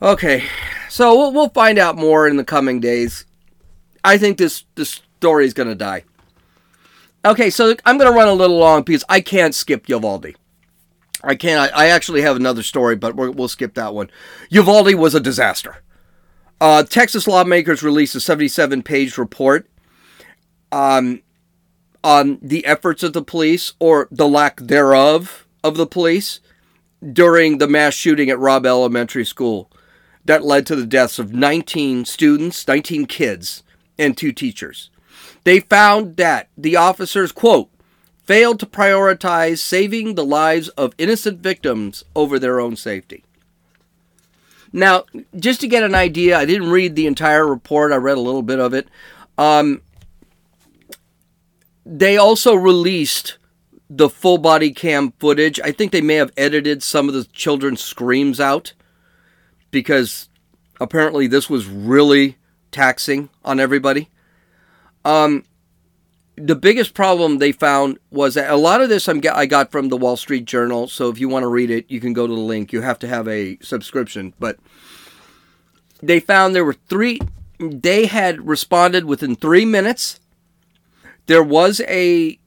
Okay, 0.00 0.42
so 0.88 1.14
we'll, 1.14 1.32
we'll 1.34 1.50
find 1.50 1.78
out 1.78 1.98
more 1.98 2.26
in 2.26 2.38
the 2.38 2.44
coming 2.44 2.80
days. 2.80 3.26
I 4.02 4.16
think 4.16 4.38
this 4.38 4.64
this 4.74 5.02
story 5.18 5.44
is 5.44 5.52
going 5.52 5.68
to 5.68 5.74
die. 5.74 6.04
Okay, 7.26 7.50
so 7.50 7.74
I'm 7.84 7.98
going 7.98 8.10
to 8.10 8.16
run 8.16 8.28
a 8.28 8.32
little 8.32 8.56
long 8.56 8.84
because 8.84 9.04
I 9.10 9.20
can't 9.20 9.54
skip 9.54 9.86
Uvalde. 9.90 10.34
I 11.22 11.34
can't. 11.34 11.72
I 11.74 11.88
actually 11.88 12.22
have 12.22 12.36
another 12.36 12.62
story, 12.62 12.96
but 12.96 13.16
we 13.16 13.30
will 13.30 13.48
skip 13.48 13.74
that 13.74 13.94
one. 13.94 14.10
Uvalde 14.50 14.94
was 14.94 15.14
a 15.14 15.20
disaster. 15.20 15.82
Uh, 16.60 16.82
Texas 16.82 17.26
lawmakers 17.26 17.82
released 17.82 18.14
a 18.14 18.20
77 18.20 18.82
page 18.82 19.18
report 19.18 19.68
um, 20.72 21.22
on 22.02 22.38
the 22.40 22.64
efforts 22.64 23.02
of 23.02 23.12
the 23.12 23.22
police 23.22 23.74
or 23.78 24.08
the 24.10 24.28
lack 24.28 24.58
thereof 24.60 25.46
of 25.62 25.76
the 25.76 25.86
police 25.86 26.40
during 27.12 27.58
the 27.58 27.68
mass 27.68 27.94
shooting 27.94 28.30
at 28.30 28.38
Robb 28.38 28.64
Elementary 28.64 29.24
School 29.24 29.70
that 30.24 30.44
led 30.44 30.66
to 30.66 30.76
the 30.76 30.86
deaths 30.86 31.18
of 31.18 31.32
19 31.32 32.04
students, 32.04 32.66
19 32.66 33.06
kids, 33.06 33.62
and 33.98 34.16
two 34.16 34.32
teachers. 34.32 34.90
They 35.44 35.60
found 35.60 36.16
that 36.16 36.48
the 36.56 36.76
officers, 36.76 37.32
quote, 37.32 37.70
failed 38.26 38.60
to 38.60 38.66
prioritize 38.66 39.58
saving 39.58 40.14
the 40.14 40.24
lives 40.24 40.68
of 40.70 40.94
innocent 40.98 41.40
victims 41.40 42.04
over 42.14 42.38
their 42.38 42.60
own 42.60 42.76
safety. 42.76 43.24
Now, 44.72 45.04
just 45.36 45.60
to 45.60 45.68
get 45.68 45.84
an 45.84 45.94
idea, 45.94 46.36
I 46.36 46.44
didn't 46.44 46.70
read 46.70 46.96
the 46.96 47.06
entire 47.06 47.46
report, 47.46 47.92
I 47.92 47.96
read 47.96 48.18
a 48.18 48.20
little 48.20 48.42
bit 48.42 48.58
of 48.58 48.74
it. 48.74 48.88
Um, 49.38 49.80
they 51.84 52.16
also 52.16 52.54
released 52.54 53.38
the 53.88 54.08
full 54.08 54.38
body 54.38 54.72
cam 54.72 55.12
footage. 55.12 55.60
I 55.60 55.70
think 55.70 55.92
they 55.92 56.00
may 56.00 56.16
have 56.16 56.32
edited 56.36 56.82
some 56.82 57.08
of 57.08 57.14
the 57.14 57.24
children's 57.24 57.80
screams 57.80 58.40
out 58.40 58.72
because 59.70 60.28
apparently 60.80 61.28
this 61.28 61.48
was 61.48 61.66
really 61.66 62.36
taxing 62.72 63.28
on 63.44 63.60
everybody. 63.60 64.08
Um, 65.04 65.44
the 66.36 66.54
biggest 66.54 66.92
problem 66.92 67.38
they 67.38 67.52
found 67.52 67.98
was 68.10 68.34
that 68.34 68.50
a 68.50 68.56
lot 68.56 68.82
of 68.82 68.88
this 68.88 69.08
I'm, 69.08 69.22
I 69.32 69.46
got 69.46 69.70
from 69.70 69.88
the 69.88 69.96
Wall 69.96 70.16
Street 70.16 70.44
Journal. 70.44 70.86
So 70.86 71.08
if 71.08 71.18
you 71.18 71.28
want 71.28 71.44
to 71.44 71.48
read 71.48 71.70
it, 71.70 71.90
you 71.90 71.98
can 71.98 72.12
go 72.12 72.26
to 72.26 72.34
the 72.34 72.40
link. 72.40 72.72
You 72.72 72.82
have 72.82 72.98
to 73.00 73.08
have 73.08 73.26
a 73.26 73.58
subscription. 73.62 74.34
But 74.38 74.58
they 76.02 76.20
found 76.20 76.54
there 76.54 76.64
were 76.64 76.74
three, 76.74 77.20
they 77.58 78.06
had 78.06 78.46
responded 78.46 79.06
within 79.06 79.34
three 79.34 79.64
minutes. 79.64 80.20
There 81.24 81.42
was 81.42 81.80
a, 81.88 82.38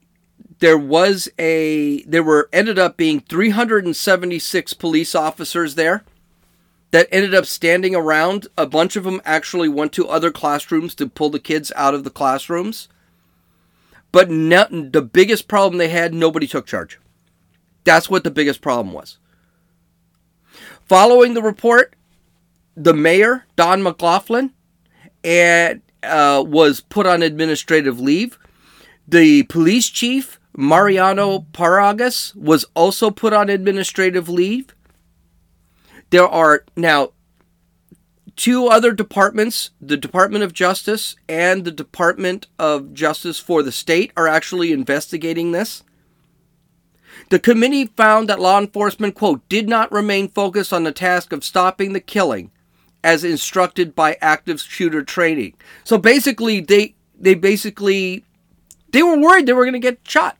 there 0.60 0.78
was 0.78 1.28
a, 1.38 2.02
there 2.04 2.22
were 2.22 2.48
ended 2.52 2.78
up 2.78 2.96
being 2.96 3.20
376 3.20 4.72
police 4.74 5.14
officers 5.16 5.74
there 5.74 6.04
that 6.92 7.08
ended 7.10 7.34
up 7.34 7.46
standing 7.46 7.96
around. 7.96 8.46
A 8.56 8.66
bunch 8.66 8.94
of 8.94 9.02
them 9.02 9.20
actually 9.24 9.68
went 9.68 9.92
to 9.94 10.08
other 10.08 10.30
classrooms 10.30 10.94
to 10.94 11.08
pull 11.08 11.30
the 11.30 11.40
kids 11.40 11.72
out 11.74 11.94
of 11.94 12.04
the 12.04 12.10
classrooms. 12.10 12.88
But 14.12 14.30
no, 14.30 14.66
the 14.70 15.02
biggest 15.02 15.48
problem 15.48 15.78
they 15.78 15.88
had, 15.88 16.12
nobody 16.12 16.46
took 16.46 16.66
charge. 16.66 16.98
That's 17.84 18.10
what 18.10 18.24
the 18.24 18.30
biggest 18.30 18.60
problem 18.60 18.92
was. 18.92 19.18
Following 20.86 21.34
the 21.34 21.42
report, 21.42 21.94
the 22.76 22.94
mayor, 22.94 23.46
Don 23.56 23.82
McLaughlin, 23.82 24.52
and, 25.22 25.82
uh, 26.02 26.42
was 26.46 26.80
put 26.80 27.06
on 27.06 27.22
administrative 27.22 28.00
leave. 28.00 28.38
The 29.06 29.44
police 29.44 29.88
chief, 29.88 30.40
Mariano 30.56 31.46
Pargas, 31.52 32.34
was 32.34 32.64
also 32.74 33.10
put 33.10 33.32
on 33.32 33.48
administrative 33.48 34.28
leave. 34.28 34.74
There 36.10 36.26
are 36.26 36.64
now 36.76 37.12
two 38.40 38.68
other 38.68 38.92
departments, 38.92 39.68
the 39.82 39.98
Department 39.98 40.42
of 40.42 40.54
Justice 40.54 41.14
and 41.28 41.62
the 41.62 41.70
Department 41.70 42.46
of 42.58 42.94
Justice 42.94 43.38
for 43.38 43.62
the 43.62 43.70
state, 43.70 44.12
are 44.16 44.26
actually 44.26 44.72
investigating 44.72 45.52
this. 45.52 45.84
The 47.28 47.38
committee 47.38 47.92
found 47.98 48.30
that 48.30 48.40
law 48.40 48.58
enforcement, 48.58 49.14
quote, 49.14 49.46
did 49.50 49.68
not 49.68 49.92
remain 49.92 50.26
focused 50.26 50.72
on 50.72 50.84
the 50.84 50.90
task 50.90 51.34
of 51.34 51.44
stopping 51.44 51.92
the 51.92 52.00
killing 52.00 52.50
as 53.04 53.24
instructed 53.24 53.94
by 53.94 54.16
active 54.22 54.58
shooter 54.58 55.02
training. 55.02 55.52
So 55.84 55.98
basically, 55.98 56.60
they 56.60 56.94
they 57.18 57.34
basically 57.34 58.24
they 58.90 59.02
were 59.02 59.18
worried 59.18 59.44
they 59.44 59.52
were 59.52 59.66
going 59.66 59.74
to 59.74 59.78
get 59.78 59.98
shot. 60.02 60.38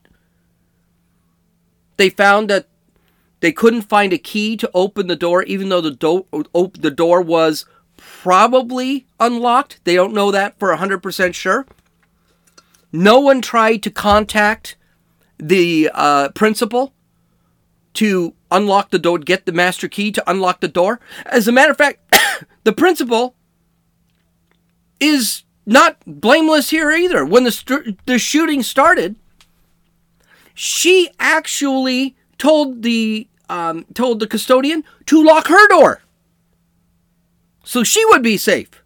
They 1.99 2.09
found 2.09 2.49
that 2.49 2.67
they 3.41 3.53
couldn't 3.53 3.83
find 3.83 4.15
a 4.15 4.19
key 4.19 4.57
to 4.57 4.71
open 4.73 5.07
the 5.07 5.17
door, 5.17 5.43
even 5.43 5.69
though 5.69 5.83
the, 5.83 5.91
do- 5.91 6.27
the 6.79 6.91
door 6.91 7.21
was 7.21 7.67
probably 8.23 9.07
unlocked. 9.19 9.81
They 9.85 9.95
don't 9.95 10.15
know 10.15 10.31
that 10.31 10.59
for 10.59 10.75
100% 10.75 11.35
sure. 11.35 11.67
No 12.93 13.21
one 13.21 13.41
tried 13.41 13.83
to 13.85 13.91
contact 13.91 14.77
the 15.39 15.91
uh, 15.95 16.31
principal 16.31 16.93
to 17.95 18.35
unlock 18.51 18.91
the 18.91 18.99
door, 18.99 19.19
get 19.19 19.47
the 19.47 19.53
master 19.53 19.89
key 19.89 20.11
to 20.13 20.31
unlock 20.31 20.61
the 20.61 20.69
door. 20.69 21.01
As 21.27 21.47
a 21.47 21.53
matter 21.53 21.71
of 21.71 21.79
fact, 21.79 22.01
the 22.65 22.73
principal 22.73 23.35
is 24.99 25.45
not 25.67 25.99
blameless 26.07 26.71
here 26.71 26.91
either. 26.91 27.25
When 27.25 27.45
the, 27.45 27.53
st- 27.53 28.05
the 28.07 28.19
shooting 28.19 28.63
started, 28.63 29.17
she 30.55 31.11
actually 31.19 32.17
told 32.39 32.83
the 32.83 33.27
um, 33.49 33.85
told 33.95 34.21
the 34.21 34.29
custodian 34.29 34.85
to 35.07 35.25
lock 35.25 35.49
her 35.49 35.69
door 35.69 36.03
so 37.71 37.85
she 37.85 38.05
would 38.07 38.21
be 38.21 38.37
safe. 38.37 38.83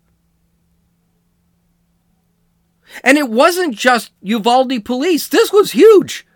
And 3.03 3.17
it 3.17 3.31
wasn't 3.31 3.75
just 3.75 4.13
Uvalde 4.21 4.85
police. 4.85 5.27
This 5.27 5.51
was 5.51 5.73
huge. 5.73 6.27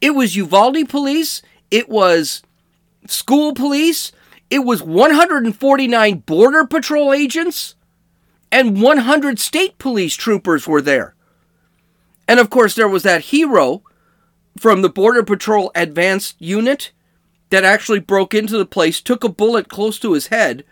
It 0.00 0.16
was 0.16 0.34
Uvalde 0.34 0.88
police, 0.88 1.42
it 1.70 1.88
was 1.88 2.42
school 3.06 3.54
police, 3.54 4.10
it 4.50 4.64
was 4.64 4.82
149 4.82 6.18
border 6.26 6.66
patrol 6.66 7.12
agents, 7.12 7.76
and 8.50 8.82
100 8.82 9.38
state 9.38 9.78
police 9.78 10.16
troopers 10.16 10.66
were 10.66 10.82
there. 10.82 11.14
And 12.26 12.40
of 12.40 12.50
course, 12.50 12.74
there 12.74 12.88
was 12.88 13.04
that 13.04 13.26
hero 13.26 13.84
from 14.58 14.82
the 14.82 14.90
Border 14.90 15.22
Patrol 15.22 15.70
Advanced 15.76 16.34
Unit 16.40 16.90
that 17.50 17.62
actually 17.62 18.00
broke 18.00 18.34
into 18.34 18.58
the 18.58 18.66
place, 18.66 19.00
took 19.00 19.22
a 19.22 19.28
bullet 19.28 19.68
close 19.68 20.00
to 20.00 20.14
his 20.14 20.26
head. 20.26 20.64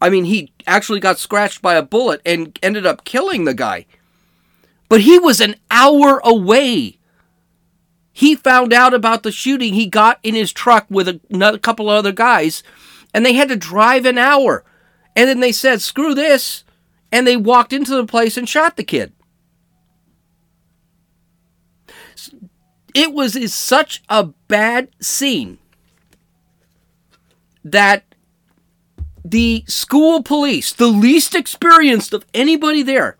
I 0.00 0.10
mean, 0.10 0.24
he 0.24 0.52
actually 0.66 1.00
got 1.00 1.18
scratched 1.18 1.62
by 1.62 1.74
a 1.74 1.82
bullet 1.82 2.20
and 2.26 2.58
ended 2.62 2.86
up 2.86 3.04
killing 3.04 3.44
the 3.44 3.54
guy. 3.54 3.86
But 4.88 5.00
he 5.00 5.18
was 5.18 5.40
an 5.40 5.56
hour 5.70 6.20
away. 6.24 6.98
He 8.12 8.34
found 8.34 8.72
out 8.72 8.94
about 8.94 9.22
the 9.22 9.32
shooting. 9.32 9.74
He 9.74 9.86
got 9.86 10.18
in 10.22 10.34
his 10.34 10.52
truck 10.52 10.86
with 10.88 11.08
a, 11.08 11.20
another 11.30 11.58
couple 11.58 11.90
of 11.90 11.96
other 11.96 12.12
guys, 12.12 12.62
and 13.12 13.24
they 13.24 13.32
had 13.32 13.48
to 13.48 13.56
drive 13.56 14.06
an 14.06 14.18
hour. 14.18 14.64
And 15.14 15.28
then 15.28 15.40
they 15.40 15.52
said, 15.52 15.80
screw 15.80 16.14
this. 16.14 16.64
And 17.12 17.26
they 17.26 17.36
walked 17.36 17.72
into 17.72 17.94
the 17.94 18.06
place 18.06 18.36
and 18.36 18.48
shot 18.48 18.76
the 18.76 18.84
kid. 18.84 19.12
It 22.94 23.12
was 23.12 23.54
such 23.54 24.02
a 24.08 24.24
bad 24.48 24.88
scene 25.00 25.58
that 27.62 28.04
the 29.30 29.64
school 29.66 30.22
police, 30.22 30.72
the 30.72 30.86
least 30.86 31.34
experienced 31.34 32.12
of 32.12 32.24
anybody 32.32 32.82
there, 32.82 33.16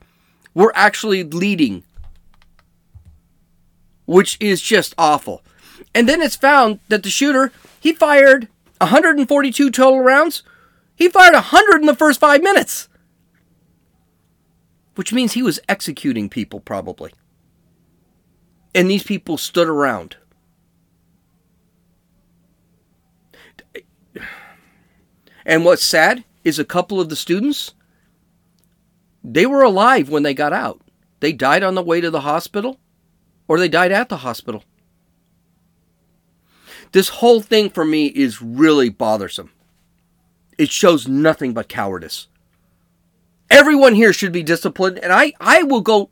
were 0.55 0.73
actually 0.77 1.25
leading, 1.25 1.83
which 4.05 4.37
is 4.41 4.63
just 4.63 4.95
awful. 4.97 5.43
And 5.95 6.09
then 6.09 6.23
it's 6.23 6.37
found 6.37 6.79
that 6.89 7.03
the 7.03 7.11
shooter, 7.11 7.53
he 7.81 7.93
fired 7.93 8.49
142 8.81 9.71
total 9.71 10.01
rounds. 10.01 10.43
He 10.95 11.09
fired 11.09 11.35
100 11.35 11.81
in 11.81 11.87
the 11.87 11.95
first 11.95 12.21
five 12.21 12.43
minutes, 12.43 12.89
which 14.95 15.13
means 15.13 15.33
he 15.33 15.43
was 15.43 15.61
executing 15.69 16.29
people 16.29 16.61
probably. 16.61 17.13
And 18.75 18.91
these 18.91 19.03
people 19.03 19.39
stood 19.39 19.69
around. 19.69 20.17
And 25.47 25.65
what's 25.65 25.85
sad 25.85 26.25
is 26.45 26.59
a 26.59 26.65
couple 26.65 27.01
of 27.01 27.09
the 27.09 27.17
students 27.17 27.73
they 29.25 29.47
were 29.47 29.63
alive 29.63 30.09
when 30.09 30.23
they 30.23 30.35
got 30.35 30.53
out. 30.53 30.81
They 31.19 31.33
died 31.33 31.63
on 31.63 31.75
the 31.75 31.83
way 31.83 32.01
to 32.01 32.11
the 32.11 32.21
hospital 32.21 32.79
or 33.49 33.59
they 33.59 33.69
died 33.69 33.93
at 33.93 34.09
the 34.09 34.19
hospital. 34.19 34.63
This 36.93 37.09
whole 37.09 37.41
thing 37.41 37.71
for 37.71 37.85
me 37.85 38.07
is 38.07 38.43
really 38.43 38.89
bothersome. 38.89 39.51
It 40.59 40.71
shows 40.71 41.09
nothing 41.09 41.53
but 41.53 41.69
cowardice. 41.69 42.29
Everyone 43.51 43.95
here 43.95 44.13
should 44.13 44.33
be 44.33 44.43
disciplined, 44.43 44.99
and 44.99 45.13
I, 45.13 45.33
I 45.41 45.63
will 45.63 45.81
go, 45.81 46.11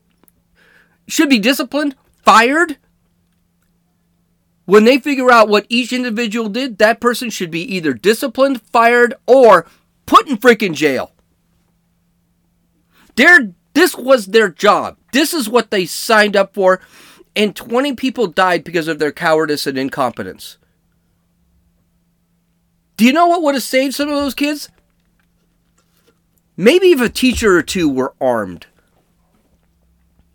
should 1.09 1.28
be 1.28 1.39
disciplined, 1.39 1.97
fired. 2.22 2.76
When 4.66 4.84
they 4.84 4.98
figure 4.98 5.30
out 5.30 5.48
what 5.48 5.66
each 5.68 5.92
individual 5.92 6.48
did, 6.48 6.78
that 6.78 7.00
person 7.00 7.28
should 7.30 7.50
be 7.50 7.62
either 7.74 7.92
disciplined, 7.92 8.62
fired, 8.62 9.14
or 9.26 9.66
put 10.06 10.26
in 10.26 10.38
freaking 10.38 10.74
jail. 10.74 11.12
This 13.14 13.96
was 13.96 14.26
their 14.26 14.48
job. 14.48 14.96
This 15.12 15.34
is 15.34 15.48
what 15.48 15.70
they 15.70 15.84
signed 15.84 16.36
up 16.36 16.54
for, 16.54 16.80
and 17.36 17.54
20 17.54 17.94
people 17.94 18.26
died 18.28 18.64
because 18.64 18.88
of 18.88 18.98
their 18.98 19.12
cowardice 19.12 19.66
and 19.66 19.76
incompetence. 19.76 20.58
Do 22.96 23.04
you 23.04 23.12
know 23.12 23.26
what 23.26 23.42
would 23.42 23.54
have 23.54 23.64
saved 23.64 23.94
some 23.94 24.08
of 24.08 24.14
those 24.14 24.34
kids? 24.34 24.68
Maybe 26.56 26.92
if 26.92 27.00
a 27.00 27.08
teacher 27.08 27.56
or 27.56 27.62
two 27.62 27.88
were 27.88 28.14
armed. 28.20 28.66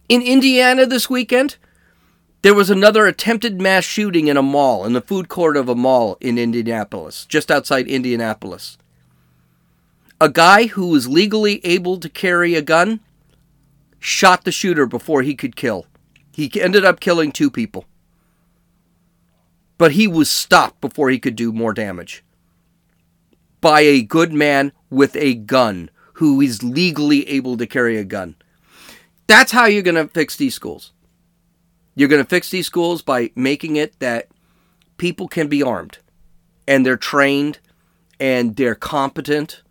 In 0.09 0.21
Indiana 0.21 0.85
this 0.85 1.09
weekend, 1.09 1.55
there 2.41 2.53
was 2.53 2.69
another 2.69 3.05
attempted 3.05 3.61
mass 3.61 3.83
shooting 3.83 4.27
in 4.27 4.37
a 4.37 4.41
mall, 4.41 4.85
in 4.85 4.93
the 4.93 5.01
food 5.01 5.27
court 5.27 5.57
of 5.57 5.67
a 5.67 5.75
mall 5.75 6.17
in 6.21 6.37
Indianapolis, 6.37 7.25
just 7.25 7.51
outside 7.51 7.87
Indianapolis. 7.87 8.77
A 10.21 10.29
guy 10.29 10.67
who 10.67 10.87
was 10.87 11.07
legally 11.07 11.63
able 11.65 11.97
to 11.97 12.09
carry 12.09 12.55
a 12.55 12.61
gun 12.61 13.01
shot 13.99 14.43
the 14.45 14.51
shooter 14.51 14.85
before 14.85 15.21
he 15.21 15.35
could 15.35 15.55
kill. 15.55 15.85
He 16.31 16.49
ended 16.59 16.85
up 16.85 16.99
killing 16.99 17.31
two 17.31 17.51
people. 17.51 17.85
But 19.77 19.93
he 19.93 20.07
was 20.07 20.29
stopped 20.29 20.81
before 20.81 21.09
he 21.09 21.19
could 21.19 21.35
do 21.35 21.51
more 21.51 21.73
damage 21.73 22.23
by 23.61 23.81
a 23.81 24.01
good 24.01 24.31
man 24.31 24.71
with 24.89 25.15
a 25.17 25.35
gun 25.35 25.89
who 26.13 26.41
is 26.41 26.63
legally 26.63 27.27
able 27.27 27.57
to 27.57 27.67
carry 27.67 27.97
a 27.97 28.03
gun. 28.03 28.35
That's 29.27 29.51
how 29.51 29.65
you're 29.65 29.83
going 29.83 29.95
to 29.95 30.07
fix 30.07 30.35
these 30.35 30.55
schools. 30.55 30.91
You're 31.95 32.09
going 32.09 32.23
to 32.23 32.29
fix 32.29 32.49
these 32.49 32.67
schools 32.67 33.01
by 33.01 33.31
making 33.35 33.75
it 33.75 33.99
that 33.99 34.27
people 34.97 35.27
can 35.27 35.47
be 35.47 35.63
armed 35.63 35.97
and 36.67 36.85
they're 36.85 36.97
trained 36.97 37.59
and 38.19 38.55
they're 38.55 38.75
competent. 38.75 39.63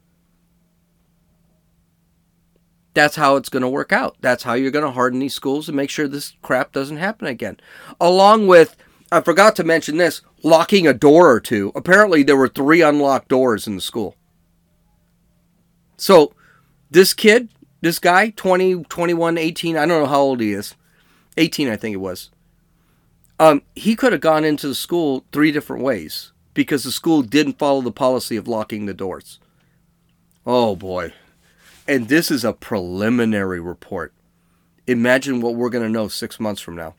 That's 2.95 3.17
how 3.17 3.37
it's 3.37 3.49
going 3.49 3.63
to 3.63 3.69
work 3.69 3.93
out. 3.93 4.17
That's 4.21 4.43
how 4.43 4.55
you're 4.55 4.73
going 4.73 4.85
to 4.85 4.91
harden 4.91 5.21
these 5.21 5.35
schools 5.35 5.69
and 5.69 5.77
make 5.77 5.91
sure 5.91 6.09
this 6.09 6.35
crap 6.43 6.73
doesn't 6.73 6.97
happen 6.97 7.29
again. 7.29 7.61
Along 8.01 8.49
with, 8.49 8.77
I 9.13 9.21
forgot 9.21 9.55
to 9.57 9.65
mention 9.65 9.97
this, 9.97 10.23
locking 10.43 10.87
a 10.87 10.93
door 10.93 11.31
or 11.31 11.41
two. 11.41 11.71
Apparently, 11.77 12.23
there 12.23 12.37
were 12.37 12.49
three 12.49 12.83
unlocked 12.83 13.29
doors 13.29 13.67
in 13.67 13.77
the 13.77 13.81
school. 13.81 14.17
So, 15.97 16.35
this 16.91 17.13
kid, 17.13 17.51
this 17.81 17.99
guy, 17.99 18.31
20, 18.31 18.85
21, 18.85 19.39
18, 19.39 19.77
I 19.77 19.87
don't 19.87 20.03
know 20.03 20.07
how 20.07 20.21
old 20.21 20.41
he 20.41 20.53
is. 20.53 20.75
18, 21.39 21.69
I 21.69 21.77
think 21.77 21.95
it 21.95 21.99
was. 21.99 22.31
Um, 23.41 23.63
he 23.75 23.95
could 23.95 24.13
have 24.13 24.21
gone 24.21 24.45
into 24.45 24.69
the 24.69 24.75
school 24.75 25.25
three 25.33 25.53
different 25.53 25.83
ways 25.83 26.33
because 26.55 26.83
the 26.83 26.91
school 26.91 27.23
didn't 27.23 27.59
follow 27.59 27.81
the 27.81 27.93
policy 27.93 28.37
of 28.37 28.49
locking 28.49 28.87
the 28.87 28.95
doors. 28.95 29.39
Oh 30.45 30.75
boy. 30.75 31.13
And 31.87 32.09
this 32.09 32.31
is 32.31 32.45
a 32.45 32.53
preliminary 32.53 33.61
report. 33.61 34.13
Imagine 34.87 35.41
what 35.41 35.55
we're 35.55 35.71
going 35.71 35.85
to 35.85 35.91
know 35.91 36.09
six 36.09 36.41
months 36.41 36.61
from 36.61 36.75
now. 36.75 36.95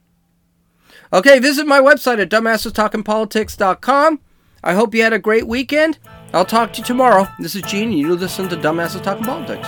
Okay, 1.11 1.39
visit 1.39 1.67
my 1.67 1.79
website 1.79 2.21
at 2.21 2.29
dumbassestalkingpolitics.com. 2.29 4.19
I 4.63 4.73
hope 4.73 4.93
you 4.93 5.03
had 5.03 5.13
a 5.13 5.19
great 5.19 5.47
weekend. 5.47 5.97
I'll 6.33 6.45
talk 6.45 6.73
to 6.73 6.79
you 6.79 6.85
tomorrow. 6.85 7.27
This 7.39 7.55
is 7.55 7.63
Gene, 7.63 7.89
and 7.89 7.97
you 7.97 8.15
listen 8.15 8.49
to 8.49 8.55
Dumbasses 8.55 9.01
Talking 9.03 9.25
Politics. 9.25 9.67